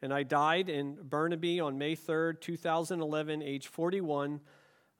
And 0.00 0.12
I 0.12 0.22
died 0.22 0.68
in 0.68 0.96
Burnaby 1.02 1.60
on 1.60 1.78
May 1.78 1.96
3rd, 1.96 2.40
2011, 2.40 3.42
age 3.42 3.66
41, 3.66 4.40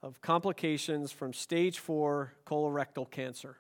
of 0.02 0.20
complications 0.20 1.12
from 1.12 1.32
stage 1.32 1.78
4 1.78 2.32
colorectal 2.46 3.08
cancer. 3.10 3.58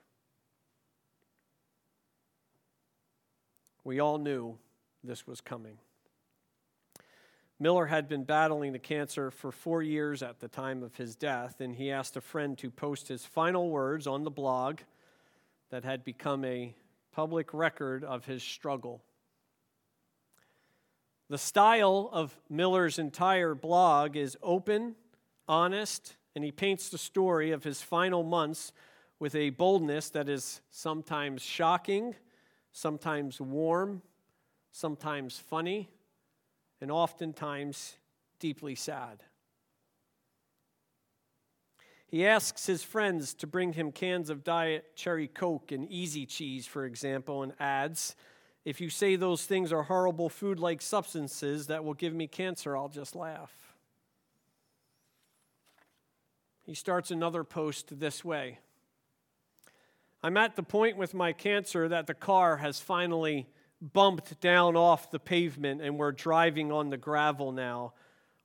We 3.84 4.00
all 4.00 4.18
knew 4.18 4.58
this 5.02 5.26
was 5.26 5.40
coming. 5.40 5.78
Miller 7.60 7.86
had 7.86 8.08
been 8.08 8.22
battling 8.22 8.72
the 8.72 8.78
cancer 8.78 9.32
for 9.32 9.50
four 9.50 9.82
years 9.82 10.22
at 10.22 10.38
the 10.38 10.46
time 10.46 10.82
of 10.82 10.94
his 10.96 11.16
death, 11.16 11.60
and 11.60 11.74
he 11.74 11.90
asked 11.90 12.16
a 12.16 12.20
friend 12.20 12.56
to 12.58 12.70
post 12.70 13.08
his 13.08 13.24
final 13.24 13.70
words 13.70 14.06
on 14.06 14.22
the 14.22 14.30
blog 14.30 14.80
that 15.70 15.84
had 15.84 16.04
become 16.04 16.44
a 16.44 16.74
public 17.10 17.52
record 17.52 18.04
of 18.04 18.26
his 18.26 18.44
struggle. 18.44 19.02
The 21.30 21.38
style 21.38 22.08
of 22.12 22.38
Miller's 22.48 22.98
entire 22.98 23.54
blog 23.54 24.16
is 24.16 24.36
open, 24.42 24.94
honest, 25.46 26.16
and 26.34 26.42
he 26.42 26.50
paints 26.50 26.88
the 26.88 26.96
story 26.96 27.50
of 27.50 27.64
his 27.64 27.82
final 27.82 28.22
months 28.22 28.72
with 29.18 29.34
a 29.34 29.50
boldness 29.50 30.08
that 30.10 30.28
is 30.28 30.62
sometimes 30.70 31.42
shocking, 31.42 32.14
sometimes 32.72 33.40
warm, 33.40 34.00
sometimes 34.72 35.38
funny, 35.38 35.90
and 36.80 36.90
oftentimes 36.90 37.96
deeply 38.38 38.74
sad. 38.74 39.22
He 42.06 42.26
asks 42.26 42.64
his 42.64 42.82
friends 42.82 43.34
to 43.34 43.46
bring 43.46 43.74
him 43.74 43.92
cans 43.92 44.30
of 44.30 44.44
Diet 44.44 44.96
Cherry 44.96 45.28
Coke 45.28 45.72
and 45.72 45.90
Easy 45.90 46.24
Cheese, 46.24 46.64
for 46.66 46.86
example, 46.86 47.42
and 47.42 47.52
adds, 47.60 48.16
if 48.68 48.82
you 48.82 48.90
say 48.90 49.16
those 49.16 49.46
things 49.46 49.72
are 49.72 49.84
horrible 49.84 50.28
food 50.28 50.60
like 50.60 50.82
substances 50.82 51.68
that 51.68 51.84
will 51.84 51.94
give 51.94 52.12
me 52.12 52.26
cancer, 52.26 52.76
I'll 52.76 52.90
just 52.90 53.16
laugh. 53.16 53.50
He 56.66 56.74
starts 56.74 57.10
another 57.10 57.44
post 57.44 57.98
this 57.98 58.22
way 58.22 58.58
I'm 60.22 60.36
at 60.36 60.54
the 60.54 60.62
point 60.62 60.98
with 60.98 61.14
my 61.14 61.32
cancer 61.32 61.88
that 61.88 62.06
the 62.06 62.12
car 62.12 62.58
has 62.58 62.78
finally 62.78 63.46
bumped 63.80 64.38
down 64.38 64.76
off 64.76 65.10
the 65.10 65.18
pavement 65.18 65.80
and 65.80 65.96
we're 65.96 66.12
driving 66.12 66.70
on 66.70 66.90
the 66.90 66.98
gravel 66.98 67.52
now. 67.52 67.94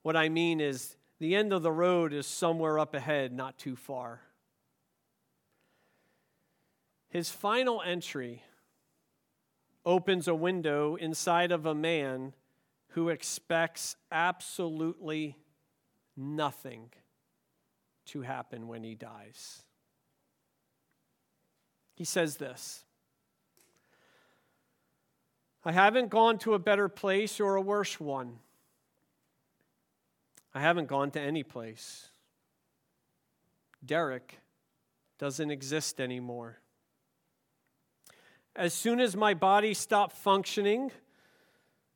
What 0.03 0.15
I 0.15 0.29
mean 0.29 0.61
is, 0.61 0.95
the 1.19 1.35
end 1.35 1.51
of 1.51 1.63
the 1.63 1.71
road 1.71 2.13
is 2.13 2.27
somewhere 2.27 2.79
up 2.79 2.93
ahead, 2.93 3.33
not 3.33 3.57
too 3.57 3.75
far. 3.75 4.21
His 7.09 7.29
final 7.29 7.81
entry 7.81 8.41
opens 9.85 10.27
a 10.27 10.35
window 10.35 10.95
inside 10.95 11.51
of 11.51 11.65
a 11.65 11.75
man 11.75 12.33
who 12.89 13.09
expects 13.09 13.95
absolutely 14.11 15.37
nothing 16.15 16.89
to 18.05 18.21
happen 18.21 18.67
when 18.67 18.83
he 18.83 18.95
dies. 18.95 19.63
He 21.95 22.03
says 22.03 22.37
this 22.37 22.85
I 25.65 25.71
haven't 25.71 26.09
gone 26.09 26.37
to 26.39 26.53
a 26.53 26.59
better 26.59 26.89
place 26.89 27.39
or 27.39 27.55
a 27.55 27.61
worse 27.61 27.99
one. 27.99 28.39
I 30.53 30.61
haven't 30.61 30.87
gone 30.87 31.09
to 31.11 31.19
any 31.19 31.43
place. 31.43 32.09
Derek 33.83 34.39
doesn't 35.17 35.49
exist 35.49 35.99
anymore. 35.99 36.59
As 38.55 38.73
soon 38.73 38.99
as 38.99 39.15
my 39.15 39.33
body 39.33 39.73
stopped 39.73 40.15
functioning 40.15 40.91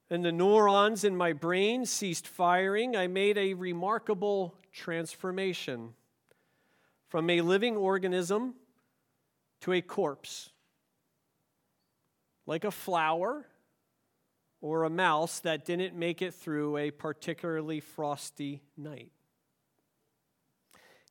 and 0.10 0.26
the 0.26 0.32
neurons 0.32 1.04
in 1.04 1.16
my 1.16 1.34
brain 1.34 1.86
ceased 1.86 2.28
firing, 2.28 2.96
I 2.96 3.08
made 3.08 3.38
a 3.38 3.54
remarkable 3.54 4.56
transformation 4.72 5.94
from 7.10 7.30
a 7.30 7.42
living 7.42 7.78
organism 7.78 8.56
to 9.62 9.74
a 9.74 9.82
corpse. 9.82 10.50
Like 12.48 12.64
a 12.64 12.72
flower 12.72 13.46
or 14.60 14.84
a 14.84 14.90
mouse 14.90 15.40
that 15.42 15.66
didn't 15.66 15.96
make 15.96 16.22
it 16.22 16.34
through 16.34 16.78
a 16.78 16.90
particularly 16.90 17.80
frosty 17.80 18.64
night. 18.76 19.12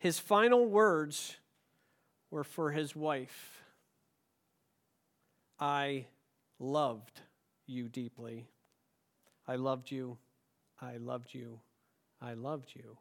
His 0.00 0.18
final 0.18 0.66
words 0.66 1.36
were 2.30 2.44
for 2.44 2.72
his 2.72 2.96
wife. 2.96 3.62
I 5.58 6.06
loved 6.58 7.20
you 7.66 7.88
deeply. 7.88 8.46
I 9.48 9.56
loved 9.56 9.90
you. 9.90 10.18
I 10.80 10.96
loved 10.98 11.32
you. 11.32 11.60
I 12.20 12.34
loved 12.34 12.72
you. 12.74 12.98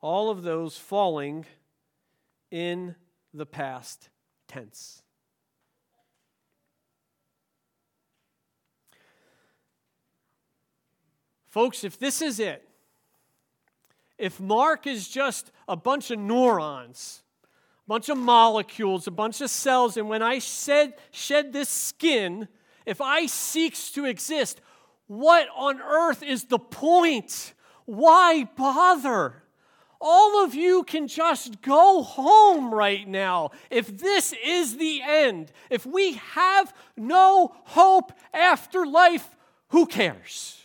All 0.00 0.30
of 0.30 0.42
those 0.42 0.76
falling 0.76 1.46
in 2.50 2.94
the 3.32 3.46
past 3.46 4.08
tense. 4.48 5.02
Folks, 11.46 11.84
if 11.84 11.98
this 11.98 12.20
is 12.20 12.38
it, 12.38 12.68
if 14.18 14.40
Mark 14.40 14.86
is 14.86 15.08
just 15.08 15.50
a 15.68 15.76
bunch 15.76 16.10
of 16.10 16.18
neurons, 16.18 17.22
bunch 17.86 18.08
of 18.08 18.18
molecules, 18.18 19.06
a 19.06 19.10
bunch 19.10 19.40
of 19.40 19.50
cells, 19.50 19.96
and 19.96 20.08
when 20.08 20.22
I 20.22 20.38
said 20.38 20.94
shed 21.10 21.52
this 21.52 21.68
skin, 21.68 22.48
if 22.84 23.00
I 23.00 23.26
seeks 23.26 23.90
to 23.92 24.04
exist, 24.04 24.60
what 25.06 25.48
on 25.56 25.80
earth 25.80 26.22
is 26.22 26.44
the 26.44 26.58
point? 26.58 27.54
Why 27.84 28.48
bother? 28.56 29.42
All 30.00 30.44
of 30.44 30.54
you 30.54 30.82
can 30.84 31.08
just 31.08 31.62
go 31.62 32.02
home 32.02 32.72
right 32.74 33.06
now. 33.08 33.50
If 33.70 33.98
this 33.98 34.34
is 34.44 34.76
the 34.76 35.00
end, 35.02 35.52
if 35.70 35.86
we 35.86 36.14
have 36.14 36.74
no 36.96 37.54
hope 37.64 38.12
after 38.34 38.84
life, 38.84 39.36
who 39.68 39.86
cares? 39.86 40.60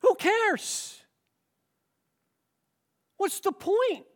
Who 0.00 0.14
cares? 0.16 1.00
What's 3.18 3.40
the 3.40 3.52
point? 3.52 4.06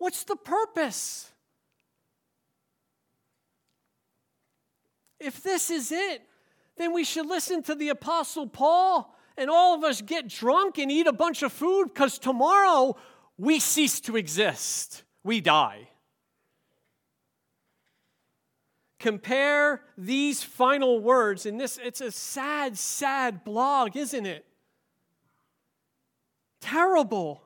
What's 0.00 0.24
the 0.24 0.34
purpose? 0.34 1.30
If 5.20 5.42
this 5.42 5.68
is 5.68 5.92
it, 5.92 6.22
then 6.78 6.94
we 6.94 7.04
should 7.04 7.26
listen 7.26 7.62
to 7.64 7.74
the 7.74 7.90
Apostle 7.90 8.46
Paul 8.46 9.14
and 9.36 9.50
all 9.50 9.74
of 9.74 9.84
us 9.84 10.00
get 10.00 10.26
drunk 10.26 10.78
and 10.78 10.90
eat 10.90 11.06
a 11.06 11.12
bunch 11.12 11.42
of 11.42 11.52
food 11.52 11.88
because 11.92 12.18
tomorrow 12.18 12.96
we 13.36 13.60
cease 13.60 14.00
to 14.00 14.16
exist. 14.16 15.04
We 15.22 15.42
die. 15.42 15.90
Compare 18.98 19.82
these 19.98 20.42
final 20.42 20.98
words, 20.98 21.44
and 21.44 21.60
this 21.60 21.78
it's 21.82 22.00
a 22.00 22.10
sad, 22.10 22.78
sad 22.78 23.44
blog, 23.44 23.98
isn't 23.98 24.24
it? 24.24 24.46
Terrible. 26.62 27.42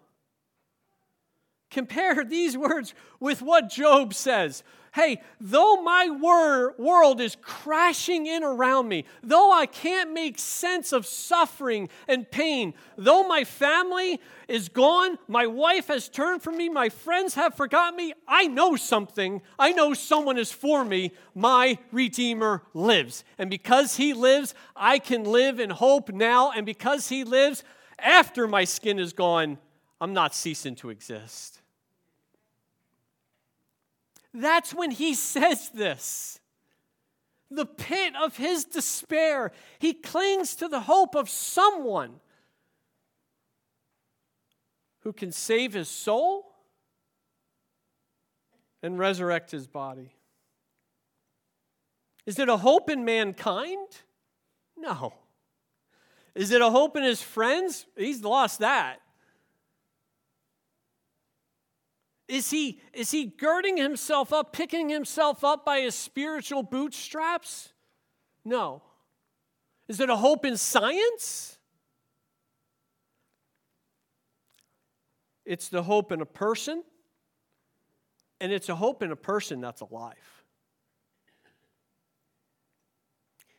Compare 1.74 2.24
these 2.28 2.56
words 2.56 2.94
with 3.20 3.42
what 3.42 3.68
Job 3.68 4.14
says. 4.14 4.62
Hey, 4.94 5.20
though 5.40 5.82
my 5.82 6.08
wor- 6.08 6.76
world 6.78 7.20
is 7.20 7.36
crashing 7.42 8.26
in 8.26 8.44
around 8.44 8.86
me, 8.88 9.06
though 9.24 9.50
I 9.50 9.66
can't 9.66 10.12
make 10.12 10.38
sense 10.38 10.92
of 10.92 11.04
suffering 11.04 11.88
and 12.06 12.30
pain, 12.30 12.74
though 12.96 13.26
my 13.26 13.42
family 13.42 14.20
is 14.46 14.68
gone, 14.68 15.18
my 15.26 15.48
wife 15.48 15.88
has 15.88 16.08
turned 16.08 16.42
from 16.42 16.56
me, 16.56 16.68
my 16.68 16.90
friends 16.90 17.34
have 17.34 17.56
forgotten 17.56 17.96
me, 17.96 18.14
I 18.28 18.46
know 18.46 18.76
something. 18.76 19.42
I 19.58 19.72
know 19.72 19.94
someone 19.94 20.38
is 20.38 20.52
for 20.52 20.84
me. 20.84 21.10
My 21.34 21.76
Redeemer 21.90 22.62
lives. 22.72 23.24
And 23.36 23.50
because 23.50 23.96
he 23.96 24.12
lives, 24.14 24.54
I 24.76 25.00
can 25.00 25.24
live 25.24 25.58
in 25.58 25.70
hope 25.70 26.10
now. 26.10 26.52
And 26.52 26.64
because 26.64 27.08
he 27.08 27.24
lives, 27.24 27.64
after 27.98 28.46
my 28.46 28.62
skin 28.62 29.00
is 29.00 29.12
gone, 29.12 29.58
I'm 30.00 30.12
not 30.12 30.36
ceasing 30.36 30.76
to 30.76 30.90
exist. 30.90 31.62
That's 34.34 34.74
when 34.74 34.90
he 34.90 35.14
says 35.14 35.70
this. 35.70 36.40
The 37.50 37.66
pit 37.66 38.14
of 38.20 38.36
his 38.36 38.64
despair, 38.64 39.52
he 39.78 39.94
clings 39.94 40.56
to 40.56 40.66
the 40.66 40.80
hope 40.80 41.14
of 41.14 41.30
someone 41.30 42.14
who 45.00 45.12
can 45.12 45.30
save 45.30 45.72
his 45.72 45.88
soul 45.88 46.52
and 48.82 48.98
resurrect 48.98 49.52
his 49.52 49.68
body. 49.68 50.16
Is 52.26 52.38
it 52.40 52.48
a 52.48 52.56
hope 52.56 52.90
in 52.90 53.04
mankind? 53.04 53.88
No. 54.76 55.14
Is 56.34 56.50
it 56.50 56.60
a 56.60 56.70
hope 56.70 56.96
in 56.96 57.04
his 57.04 57.22
friends? 57.22 57.86
He's 57.96 58.24
lost 58.24 58.58
that. 58.58 59.00
Is 62.26 62.50
he, 62.50 62.80
is 62.92 63.10
he 63.10 63.26
girding 63.26 63.76
himself 63.76 64.32
up, 64.32 64.52
picking 64.52 64.88
himself 64.88 65.44
up 65.44 65.64
by 65.64 65.80
his 65.80 65.94
spiritual 65.94 66.62
bootstraps? 66.62 67.72
No. 68.44 68.82
Is 69.88 70.00
it 70.00 70.08
a 70.08 70.16
hope 70.16 70.44
in 70.44 70.56
science? 70.56 71.58
It's 75.44 75.68
the 75.68 75.82
hope 75.82 76.10
in 76.10 76.22
a 76.22 76.26
person, 76.26 76.82
and 78.40 78.50
it's 78.50 78.70
a 78.70 78.74
hope 78.74 79.02
in 79.02 79.12
a 79.12 79.16
person 79.16 79.60
that's 79.60 79.82
alive. 79.82 80.43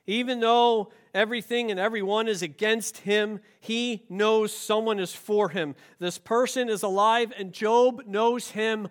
Even 0.07 0.39
though 0.39 0.91
everything 1.13 1.71
and 1.71 1.79
everyone 1.79 2.27
is 2.27 2.41
against 2.41 2.97
him, 2.99 3.39
he 3.59 4.05
knows 4.09 4.55
someone 4.55 4.99
is 4.99 5.13
for 5.13 5.49
him. 5.49 5.75
This 5.99 6.17
person 6.17 6.69
is 6.69 6.83
alive, 6.83 7.33
and 7.37 7.51
Job 7.51 8.03
knows 8.05 8.51
him 8.51 8.87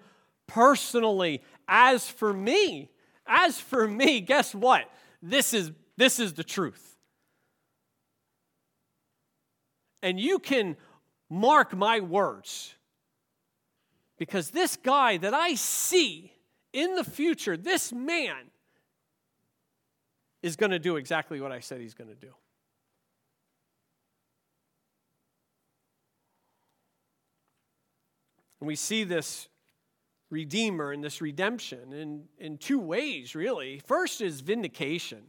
personally. 0.46 1.42
As 1.68 2.08
for 2.08 2.32
me, 2.32 2.90
as 3.26 3.60
for 3.60 3.86
me, 3.86 4.20
guess 4.20 4.54
what? 4.54 4.90
This 5.22 5.54
is, 5.54 5.70
this 5.96 6.18
is 6.18 6.34
the 6.34 6.44
truth. 6.44 6.96
And 10.02 10.20
you 10.20 10.38
can 10.38 10.76
mark 11.30 11.74
my 11.74 12.00
words 12.00 12.74
because 14.18 14.50
this 14.50 14.76
guy 14.76 15.16
that 15.16 15.32
I 15.32 15.54
see 15.54 16.32
in 16.72 16.94
the 16.94 17.04
future, 17.04 17.56
this 17.56 17.92
man, 17.92 18.50
is 20.44 20.56
going 20.56 20.72
to 20.72 20.78
do 20.78 20.96
exactly 20.96 21.40
what 21.40 21.50
I 21.52 21.60
said 21.60 21.80
he's 21.80 21.94
going 21.94 22.10
to 22.10 22.14
do. 22.14 22.34
And 28.60 28.66
we 28.66 28.76
see 28.76 29.04
this 29.04 29.48
Redeemer 30.28 30.92
and 30.92 31.02
this 31.02 31.22
redemption 31.22 31.94
in, 31.94 32.24
in 32.38 32.58
two 32.58 32.78
ways, 32.78 33.34
really. 33.34 33.78
First 33.86 34.20
is 34.20 34.42
vindication. 34.42 35.22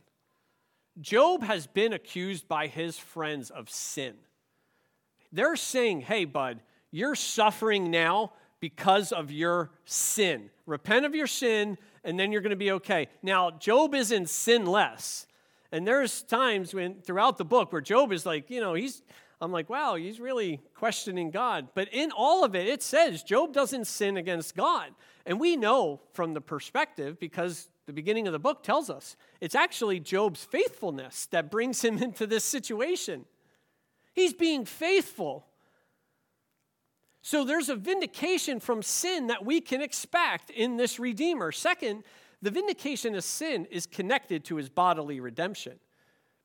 Job 0.99 1.43
has 1.43 1.65
been 1.65 1.93
accused 1.93 2.49
by 2.49 2.67
his 2.67 2.97
friends 2.97 3.49
of 3.49 3.69
sin. 3.69 4.15
They're 5.31 5.55
saying, 5.55 6.01
hey, 6.01 6.25
bud, 6.25 6.59
you're 6.91 7.15
suffering 7.15 7.89
now 7.89 8.33
because 8.59 9.13
of 9.13 9.31
your 9.31 9.71
sin. 9.85 10.49
Repent 10.65 11.05
of 11.05 11.15
your 11.15 11.27
sin 11.27 11.77
and 12.05 12.19
then 12.19 12.31
you're 12.31 12.41
going 12.41 12.51
to 12.51 12.55
be 12.55 12.71
okay. 12.71 13.07
Now, 13.21 13.51
Job 13.51 13.93
isn't 13.93 14.29
sinless. 14.29 15.27
And 15.71 15.85
there's 15.85 16.21
times 16.21 16.73
when 16.73 17.01
throughout 17.01 17.37
the 17.37 17.43
book 17.45 17.73
where 17.73 17.81
Job 17.81 18.13
is 18.13 18.25
like, 18.25 18.49
you 18.49 18.61
know, 18.61 18.75
he's 18.75 19.01
I'm 19.41 19.51
like, 19.51 19.69
wow, 19.69 19.95
he's 19.95 20.19
really 20.19 20.61
questioning 20.75 21.29
God. 21.29 21.67
But 21.75 21.89
in 21.91 22.11
all 22.11 22.43
of 22.43 22.55
it, 22.55 22.67
it 22.67 22.81
says 22.81 23.21
Job 23.21 23.53
doesn't 23.53 23.85
sin 23.85 24.17
against 24.17 24.55
God. 24.55 24.91
And 25.25 25.39
we 25.39 25.57
know 25.57 26.01
from 26.13 26.33
the 26.33 26.41
perspective, 26.41 27.19
because 27.19 27.67
the 27.85 27.93
beginning 27.93 28.27
of 28.27 28.33
the 28.33 28.39
book 28.39 28.63
tells 28.63 28.89
us, 28.89 29.15
it's 29.41 29.55
actually 29.55 29.99
Job's 29.99 30.43
faithfulness 30.43 31.25
that 31.27 31.51
brings 31.51 31.83
him 31.83 31.97
into 32.01 32.25
this 32.25 32.45
situation. 32.45 33.25
He's 34.13 34.33
being 34.33 34.65
faithful. 34.65 35.45
So 37.25 37.43
there's 37.43 37.69
a 37.69 37.75
vindication 37.75 38.59
from 38.59 38.83
sin 38.83 39.27
that 39.27 39.43
we 39.43 39.59
can 39.59 39.81
expect 39.81 40.51
in 40.51 40.77
this 40.77 40.99
Redeemer. 40.99 41.51
Second, 41.51 42.03
the 42.43 42.51
vindication 42.51 43.15
of 43.15 43.23
sin 43.23 43.65
is 43.71 43.87
connected 43.87 44.45
to 44.45 44.57
his 44.57 44.69
bodily 44.69 45.19
redemption. 45.19 45.79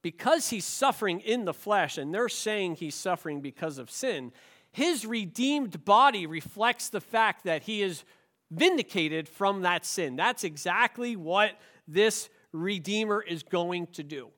Because 0.01 0.49
he's 0.49 0.64
suffering 0.64 1.21
in 1.21 1.45
the 1.45 1.53
flesh, 1.53 1.99
and 1.99 2.14
they're 2.14 2.31
saying 2.31 2.77
he's 2.77 2.95
suffering 2.95 3.43
because 3.43 3.77
of 3.77 3.90
sin, 3.90 4.33
his 4.73 5.05
redeemed 5.05 5.85
body 5.85 6.25
reflects 6.27 6.88
the 6.88 7.03
fact 7.03 7.45
that 7.45 7.64
he 7.64 7.83
is 7.83 8.03
vindicated 8.51 9.29
from 9.29 9.61
that 9.61 9.85
sin. 9.85 10.16
That's 10.16 10.45
exactly 10.45 11.14
what 11.14 11.61
this 11.87 12.31
Redeemer 12.53 13.21
is 13.21 13.43
going 13.43 13.88
to 13.88 14.03
do. 14.03 14.31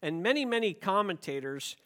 And 0.00 0.22
many, 0.22 0.46
many 0.46 0.72
commentators 0.72 1.76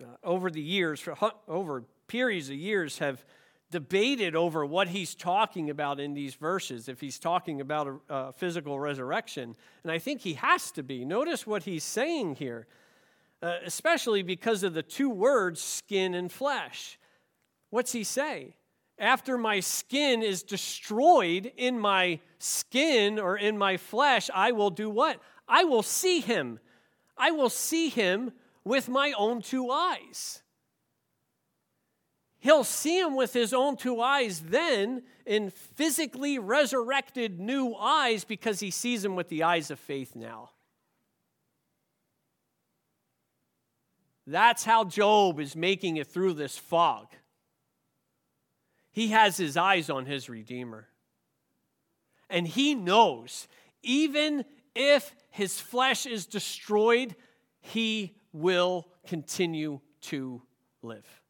uh, 0.00 0.06
over 0.24 0.50
the 0.50 0.60
years, 0.60 0.98
for 0.98 1.16
over 1.46 1.84
periods 2.06 2.48
of 2.48 2.56
years, 2.56 2.98
have 2.98 3.24
debated 3.70 4.36
over 4.36 4.66
what 4.66 4.88
he's 4.88 5.14
talking 5.14 5.70
about 5.70 5.98
in 5.98 6.12
these 6.12 6.34
verses, 6.34 6.88
if 6.88 7.00
he's 7.00 7.18
talking 7.18 7.60
about 7.60 7.88
a, 7.88 8.14
a 8.14 8.32
physical 8.32 8.78
resurrection. 8.78 9.56
And 9.82 9.90
I 9.90 9.98
think 9.98 10.20
he 10.20 10.34
has 10.34 10.70
to 10.72 10.82
be. 10.82 11.04
Notice 11.04 11.46
what 11.46 11.62
he's 11.62 11.84
saying 11.84 12.36
here, 12.36 12.66
uh, 13.42 13.56
especially 13.64 14.22
because 14.22 14.62
of 14.62 14.74
the 14.74 14.82
two 14.82 15.08
words 15.08 15.60
skin 15.60 16.14
and 16.14 16.30
flesh. 16.30 16.98
What's 17.70 17.92
he 17.92 18.04
say? 18.04 18.56
after 19.02 19.36
my 19.36 19.58
skin 19.58 20.22
is 20.22 20.44
destroyed 20.44 21.52
in 21.56 21.78
my 21.78 22.20
skin 22.38 23.18
or 23.18 23.36
in 23.36 23.58
my 23.58 23.76
flesh, 23.76 24.30
I 24.32 24.52
will 24.52 24.70
do 24.70 24.88
what? 24.88 25.20
I 25.48 25.64
will 25.64 25.82
see 25.82 26.20
him. 26.20 26.60
I 27.18 27.32
will 27.32 27.50
see 27.50 27.88
him 27.88 28.32
with 28.64 28.88
my 28.88 29.12
own 29.18 29.42
two 29.42 29.70
eyes. 29.70 30.42
He'll 32.42 32.64
see 32.64 32.98
him 32.98 33.14
with 33.14 33.32
his 33.32 33.54
own 33.54 33.76
two 33.76 34.00
eyes 34.00 34.40
then 34.40 35.04
in 35.24 35.50
physically 35.50 36.40
resurrected 36.40 37.38
new 37.38 37.72
eyes 37.76 38.24
because 38.24 38.58
he 38.58 38.72
sees 38.72 39.04
him 39.04 39.14
with 39.14 39.28
the 39.28 39.44
eyes 39.44 39.70
of 39.70 39.78
faith 39.78 40.16
now. 40.16 40.50
That's 44.26 44.64
how 44.64 44.82
Job 44.82 45.38
is 45.38 45.54
making 45.54 45.98
it 45.98 46.08
through 46.08 46.34
this 46.34 46.58
fog. 46.58 47.06
He 48.90 49.08
has 49.08 49.36
his 49.36 49.56
eyes 49.56 49.88
on 49.88 50.06
his 50.06 50.28
Redeemer. 50.28 50.88
And 52.28 52.44
he 52.44 52.74
knows, 52.74 53.46
even 53.84 54.44
if 54.74 55.14
his 55.30 55.60
flesh 55.60 56.06
is 56.06 56.26
destroyed, 56.26 57.14
he 57.60 58.16
will 58.32 58.88
continue 59.06 59.78
to 60.00 60.42
live. 60.82 61.21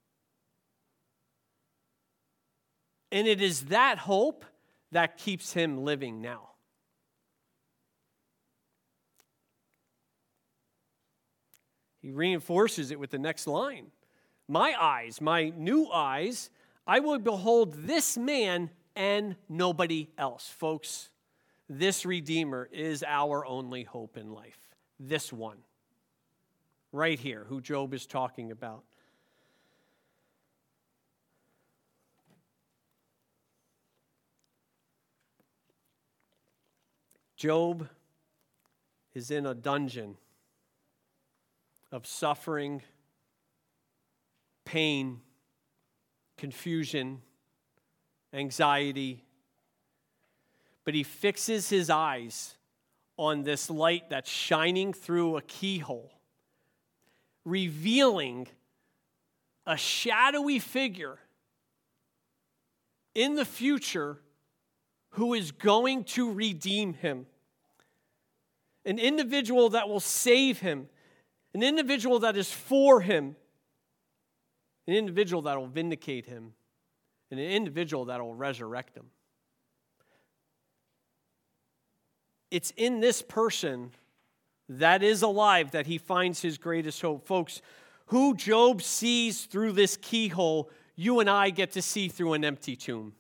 And 3.13 3.29
it 3.29 3.43
is 3.43 3.67
that 3.67 3.99
hope 3.99 4.47
that 4.91 5.19
keeps 5.19 5.53
him 5.53 5.85
living 5.85 6.23
now. 6.23 6.49
He 12.01 12.11
reinforces 12.11 12.91
it 12.91 12.99
with 12.99 13.11
the 13.11 13.19
next 13.19 13.47
line 13.47 13.93
My 14.49 14.75
eyes, 14.81 15.21
my 15.21 15.51
new 15.51 15.89
eyes, 15.93 16.51
I 16.87 16.99
will 16.99 17.19
behold 17.19 17.75
this 17.75 18.17
man 18.17 18.71
and 18.97 19.37
nobody 19.49 20.09
else. 20.19 20.49
Folks, 20.49 21.11
this 21.69 22.05
Redeemer 22.05 22.69
is 22.73 23.05
our 23.07 23.47
only 23.47 23.85
hope 23.85 24.17
in 24.17 24.33
life. 24.33 24.59
This 24.99 25.33
one, 25.33 25.59
right 26.93 27.19
here, 27.19 27.45
who 27.49 27.61
Job 27.61 27.95
is 27.95 28.07
talking 28.07 28.51
about. 28.51 28.85
Job 37.43 37.89
is 39.15 39.33
in 39.33 39.47
a 39.47 39.53
dungeon 39.53 40.17
of 41.91 42.07
suffering, 42.07 42.83
pain, 44.65 45.19
confusion, 46.37 47.21
anxiety. 48.33 49.25
But 50.85 50.95
he 50.95 51.03
fixes 51.03 51.69
his 51.69 51.91
eyes 51.91 52.55
on 53.17 53.43
this 53.43 53.69
light 53.69 54.09
that's 54.09 54.31
shining 54.31 54.93
through 54.93 55.37
a 55.37 55.43
keyhole, 55.43 56.13
revealing 57.45 58.47
a 59.67 59.77
shadowy 59.77 60.61
figure 60.61 61.19
in 63.17 63.35
the 63.35 63.45
future 63.45 64.19
who 65.15 65.35
is 65.35 65.51
going 65.51 66.05
to 66.05 66.33
redeem 66.33 66.95
him. 66.95 67.27
An 68.85 68.99
individual 68.99 69.71
that 69.71 69.89
will 69.89 70.01
save 70.01 70.61
him, 70.61 70.89
an 71.55 71.63
individual 71.63 72.19
that 72.21 72.37
is 72.37 72.51
for 72.51 73.01
him, 73.01 73.37
an 74.87 74.95
individual 74.95 75.43
that 75.43 75.59
will 75.59 75.69
vindicate 75.69 76.27
him, 76.27 76.55
and 77.31 77.39
an 77.39 77.51
individual 77.51 78.07
that 78.07 78.21
will 78.21 78.35
resurrect 78.35 78.97
him. 78.97 79.07
It's 82.51 82.73
in 82.77 83.01
this 83.01 83.23
person 83.23 83.93
that 84.69 85.03
is 85.03 85.23
alive 85.23 85.71
that 85.71 85.87
he 85.87 85.99
finds 85.99 86.43
his 86.43 86.59
greatest 86.59 87.01
hope. 87.01 87.27
Folks, 87.27 87.63
who 88.07 88.35
Job 88.35 88.83
sees 88.83 89.47
through 89.47 89.73
this 89.73 89.97
keyhole, 89.97 90.71
you 90.97 91.21
and 91.21 91.31
I 91.31 91.51
get 91.51 91.73
to 91.73 91.83
see 91.83 92.09
through 92.09 92.35
an 92.35 92.45
empty 92.45 92.77
tomb. 92.77 93.15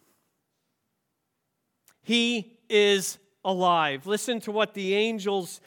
He 2.03 2.59
is 2.69 3.19
alive. 3.45 4.07
Listen 4.07 4.41
to 4.41 4.53
what 4.53 4.75
the 4.75 4.95
angels 4.95 5.61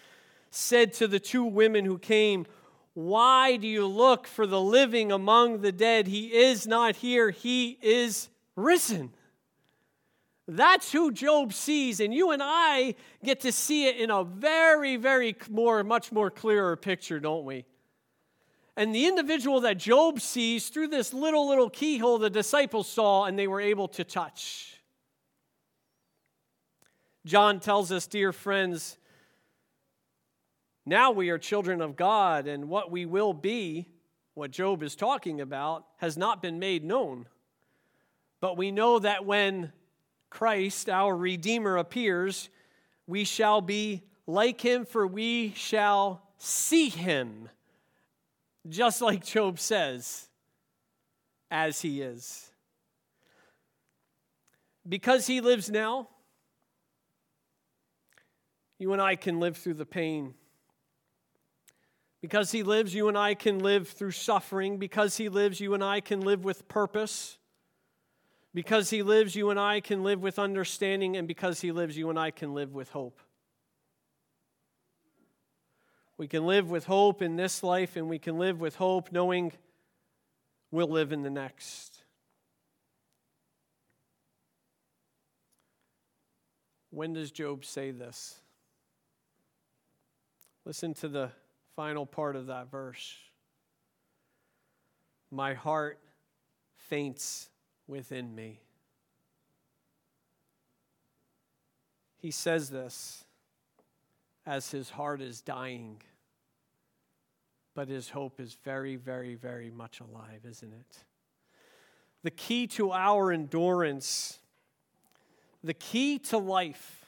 said 0.49 0.93
to 0.93 1.07
the 1.07 1.19
two 1.19 1.43
women 1.43 1.85
who 1.85 1.97
came 1.97 2.45
why 2.95 3.57
do 3.57 3.67
you 3.67 3.85
look 3.85 4.25
for 4.25 4.47
the 4.47 4.61
living 4.61 5.11
among 5.11 5.59
the 5.59 5.73
dead? 5.73 6.07
He 6.07 6.33
is 6.33 6.65
not 6.65 6.95
here, 6.95 7.29
he 7.29 7.77
is 7.81 8.29
risen. 8.55 9.11
That's 10.47 10.93
who 10.93 11.11
Job 11.11 11.51
sees, 11.51 11.99
and 11.99 12.13
you 12.13 12.31
and 12.31 12.41
I 12.43 12.95
get 13.23 13.41
to 13.41 13.51
see 13.51 13.87
it 13.87 13.97
in 13.97 14.11
a 14.11 14.23
very, 14.23 14.95
very 14.95 15.35
more, 15.49 15.83
much 15.83 16.13
more 16.13 16.31
clearer 16.31 16.77
picture, 16.77 17.19
don't 17.19 17.43
we? 17.43 17.65
And 18.77 18.95
the 18.95 19.07
individual 19.07 19.59
that 19.61 19.77
Job 19.77 20.21
sees 20.21 20.69
through 20.69 20.87
this 20.87 21.13
little, 21.13 21.49
little 21.49 21.69
keyhole 21.69 22.17
the 22.17 22.29
disciples 22.29 22.87
saw 22.87 23.25
and 23.25 23.37
they 23.37 23.47
were 23.47 23.61
able 23.61 23.89
to 23.89 24.05
touch. 24.05 24.74
John 27.25 27.59
tells 27.59 27.91
us, 27.91 28.05
dear 28.05 28.31
friends, 28.31 28.97
now 30.85 31.09
we 31.09 31.31
are 31.31 31.39
children 31.39 31.81
of 31.81 31.95
God, 31.95 32.45
and 32.45 32.69
what 32.69 32.91
we 32.91 33.07
will 33.07 33.33
be, 33.33 33.87
what 34.35 34.51
Job 34.51 34.83
is 34.83 34.95
talking 34.95 35.41
about, 35.41 35.85
has 35.97 36.17
not 36.17 36.43
been 36.43 36.59
made 36.59 36.83
known. 36.83 37.25
But 38.41 38.57
we 38.57 38.69
know 38.69 38.99
that 38.99 39.25
when 39.25 39.73
Christ, 40.29 40.87
our 40.87 41.17
Redeemer, 41.17 41.77
appears, 41.77 42.49
we 43.07 43.23
shall 43.23 43.59
be 43.59 44.03
like 44.27 44.61
him, 44.61 44.85
for 44.85 45.07
we 45.07 45.51
shall 45.55 46.21
see 46.37 46.89
him, 46.89 47.49
just 48.69 49.01
like 49.01 49.25
Job 49.25 49.59
says, 49.59 50.29
as 51.49 51.81
he 51.81 52.03
is. 52.03 52.51
Because 54.87 55.25
he 55.25 55.41
lives 55.41 55.71
now, 55.71 56.09
you 58.79 58.93
and 58.93 59.01
I 59.01 59.15
can 59.15 59.39
live 59.39 59.57
through 59.57 59.75
the 59.75 59.85
pain 59.85 60.33
because 62.25 62.51
he 62.51 62.63
lives, 62.63 62.95
you 62.95 63.07
and 63.07 63.15
I 63.15 63.35
can 63.35 63.59
live 63.59 63.87
through 63.87 64.09
suffering. 64.09 64.79
Because 64.79 65.15
he 65.15 65.29
lives, 65.29 65.59
you 65.59 65.75
and 65.75 65.83
I 65.83 66.01
can 66.01 66.21
live 66.21 66.43
with 66.43 66.67
purpose. 66.67 67.37
Because 68.51 68.89
he 68.89 69.03
lives, 69.03 69.35
you 69.35 69.51
and 69.51 69.59
I 69.59 69.79
can 69.79 70.03
live 70.03 70.23
with 70.23 70.39
understanding. 70.39 71.17
And 71.17 71.27
because 71.27 71.61
he 71.61 71.71
lives, 71.71 71.95
you 71.95 72.09
and 72.09 72.17
I 72.17 72.31
can 72.31 72.55
live 72.55 72.73
with 72.73 72.89
hope. 72.89 73.19
We 76.17 76.27
can 76.27 76.47
live 76.47 76.67
with 76.67 76.85
hope 76.85 77.21
in 77.21 77.35
this 77.35 77.61
life, 77.61 77.95
and 77.95 78.09
we 78.09 78.17
can 78.17 78.39
live 78.39 78.59
with 78.59 78.77
hope 78.77 79.11
knowing 79.11 79.51
we'll 80.71 80.87
live 80.87 81.11
in 81.11 81.21
the 81.21 81.29
next. 81.29 82.01
When 86.89 87.13
does 87.13 87.29
Job 87.29 87.65
say 87.65 87.91
this? 87.91 88.39
Listen 90.65 90.95
to 90.95 91.07
the 91.07 91.29
final 91.75 92.07
part 92.07 92.35
of 92.35 92.47
that 92.47 92.71
verse. 92.71 93.15
My 95.29 95.53
heart 95.53 95.99
faints 96.75 97.49
within 97.87 98.33
me. 98.33 98.61
He 102.17 102.31
says 102.31 102.69
this 102.69 103.25
as 104.45 104.71
his 104.71 104.89
heart 104.89 105.21
is 105.21 105.41
dying, 105.41 106.01
but 107.75 107.87
his 107.87 108.09
hope 108.09 108.39
is 108.39 108.57
very, 108.63 108.95
very, 108.95 109.35
very 109.35 109.69
much 109.69 109.99
alive, 109.99 110.41
isn't 110.47 110.73
it? 110.73 111.03
The 112.23 112.31
key 112.31 112.65
to 112.67 112.91
our 112.91 113.31
endurance, 113.31 114.39
the 115.63 115.73
key 115.73 116.17
to 116.19 116.37
life, 116.39 117.05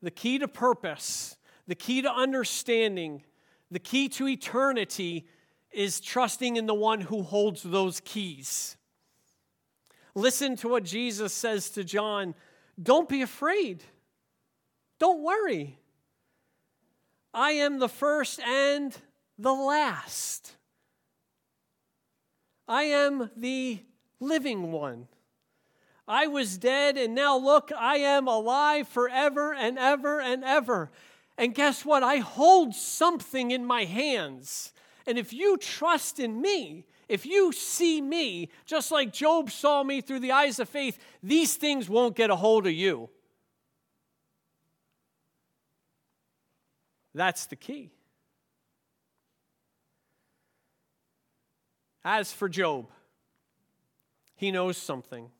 the 0.00 0.10
key 0.10 0.38
to 0.38 0.48
purpose, 0.48 1.36
the 1.68 1.76
key 1.76 2.02
to 2.02 2.10
understanding 2.10 3.22
the 3.70 3.78
key 3.78 4.08
to 4.08 4.26
eternity 4.26 5.26
is 5.70 6.00
trusting 6.00 6.56
in 6.56 6.66
the 6.66 6.74
one 6.74 7.02
who 7.02 7.22
holds 7.22 7.62
those 7.62 8.00
keys. 8.00 8.76
Listen 10.14 10.56
to 10.56 10.68
what 10.68 10.84
Jesus 10.84 11.32
says 11.34 11.70
to 11.70 11.84
John 11.84 12.34
Don't 12.82 13.08
be 13.08 13.22
afraid, 13.22 13.84
don't 14.98 15.22
worry. 15.22 15.78
I 17.34 17.52
am 17.52 17.78
the 17.78 17.90
first 17.90 18.40
and 18.40 18.96
the 19.38 19.52
last. 19.52 20.56
I 22.66 22.84
am 22.84 23.30
the 23.36 23.80
living 24.18 24.72
one. 24.72 25.08
I 26.08 26.26
was 26.26 26.56
dead, 26.56 26.96
and 26.96 27.14
now 27.14 27.36
look, 27.36 27.70
I 27.78 27.98
am 27.98 28.26
alive 28.26 28.88
forever 28.88 29.54
and 29.54 29.78
ever 29.78 30.20
and 30.20 30.42
ever. 30.42 30.90
And 31.38 31.54
guess 31.54 31.84
what? 31.84 32.02
I 32.02 32.16
hold 32.16 32.74
something 32.74 33.52
in 33.52 33.64
my 33.64 33.84
hands. 33.84 34.72
And 35.06 35.16
if 35.16 35.32
you 35.32 35.56
trust 35.56 36.18
in 36.18 36.42
me, 36.42 36.84
if 37.08 37.24
you 37.24 37.52
see 37.52 38.02
me 38.02 38.50
just 38.66 38.90
like 38.90 39.12
Job 39.12 39.50
saw 39.50 39.84
me 39.84 40.00
through 40.00 40.18
the 40.18 40.32
eyes 40.32 40.58
of 40.58 40.68
faith, 40.68 40.98
these 41.22 41.54
things 41.54 41.88
won't 41.88 42.16
get 42.16 42.28
a 42.28 42.36
hold 42.36 42.66
of 42.66 42.72
you. 42.72 43.08
That's 47.14 47.46
the 47.46 47.56
key. 47.56 47.92
As 52.04 52.32
for 52.32 52.48
Job, 52.48 52.88
he 54.34 54.50
knows 54.50 54.76
something. 54.76 55.30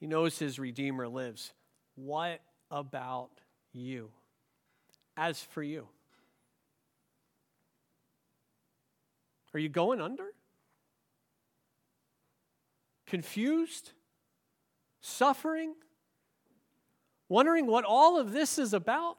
He 0.00 0.06
knows 0.06 0.38
his 0.38 0.58
Redeemer 0.58 1.08
lives. 1.08 1.52
What 1.94 2.40
about 2.70 3.30
you? 3.74 4.10
As 5.16 5.40
for 5.40 5.62
you, 5.62 5.86
are 9.52 9.60
you 9.60 9.68
going 9.68 10.00
under? 10.00 10.26
Confused? 13.06 13.92
Suffering? 15.00 15.74
Wondering 17.28 17.66
what 17.66 17.84
all 17.84 18.18
of 18.18 18.32
this 18.32 18.58
is 18.58 18.74
about? 18.74 19.18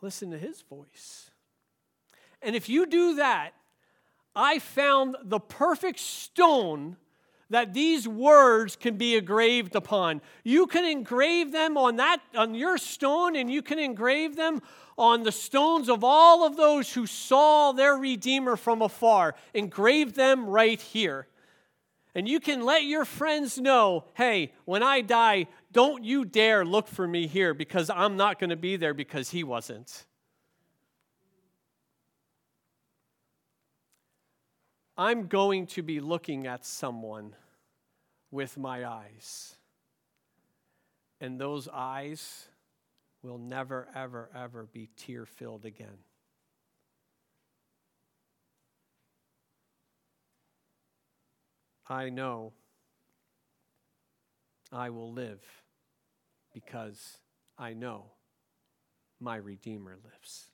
Listen 0.00 0.30
to 0.30 0.38
his 0.38 0.62
voice. 0.62 1.30
And 2.40 2.54
if 2.54 2.68
you 2.68 2.86
do 2.86 3.16
that, 3.16 3.52
I 4.36 4.58
found 4.58 5.16
the 5.22 5.40
perfect 5.40 5.98
stone 5.98 6.96
that 7.54 7.72
these 7.72 8.08
words 8.08 8.74
can 8.74 8.96
be 8.96 9.14
engraved 9.14 9.76
upon. 9.76 10.20
You 10.42 10.66
can 10.66 10.84
engrave 10.84 11.52
them 11.52 11.78
on 11.78 11.94
that 11.96 12.20
on 12.36 12.56
your 12.56 12.78
stone 12.78 13.36
and 13.36 13.48
you 13.48 13.62
can 13.62 13.78
engrave 13.78 14.34
them 14.34 14.60
on 14.98 15.22
the 15.22 15.30
stones 15.30 15.88
of 15.88 16.02
all 16.02 16.44
of 16.44 16.56
those 16.56 16.92
who 16.92 17.06
saw 17.06 17.70
their 17.70 17.94
redeemer 17.94 18.56
from 18.56 18.82
afar. 18.82 19.36
Engrave 19.54 20.14
them 20.14 20.46
right 20.46 20.80
here. 20.80 21.28
And 22.16 22.28
you 22.28 22.40
can 22.40 22.64
let 22.64 22.86
your 22.86 23.04
friends 23.04 23.56
know, 23.56 24.04
"Hey, 24.14 24.52
when 24.64 24.82
I 24.82 25.00
die, 25.00 25.46
don't 25.70 26.02
you 26.02 26.24
dare 26.24 26.64
look 26.64 26.88
for 26.88 27.06
me 27.06 27.28
here 27.28 27.54
because 27.54 27.88
I'm 27.88 28.16
not 28.16 28.40
going 28.40 28.50
to 28.50 28.56
be 28.56 28.74
there 28.74 28.94
because 28.94 29.30
he 29.30 29.44
wasn't." 29.44 30.06
I'm 34.96 35.28
going 35.28 35.68
to 35.68 35.82
be 35.82 36.00
looking 36.00 36.48
at 36.48 36.64
someone 36.64 37.36
with 38.34 38.58
my 38.58 38.84
eyes. 38.84 39.54
And 41.20 41.40
those 41.40 41.68
eyes 41.72 42.48
will 43.22 43.38
never, 43.38 43.86
ever, 43.94 44.28
ever 44.34 44.66
be 44.72 44.90
tear 44.96 45.24
filled 45.24 45.64
again. 45.64 45.98
I 51.88 52.10
know 52.10 52.54
I 54.72 54.90
will 54.90 55.12
live 55.12 55.44
because 56.52 57.18
I 57.56 57.72
know 57.72 58.06
my 59.20 59.36
Redeemer 59.36 59.96
lives. 60.02 60.46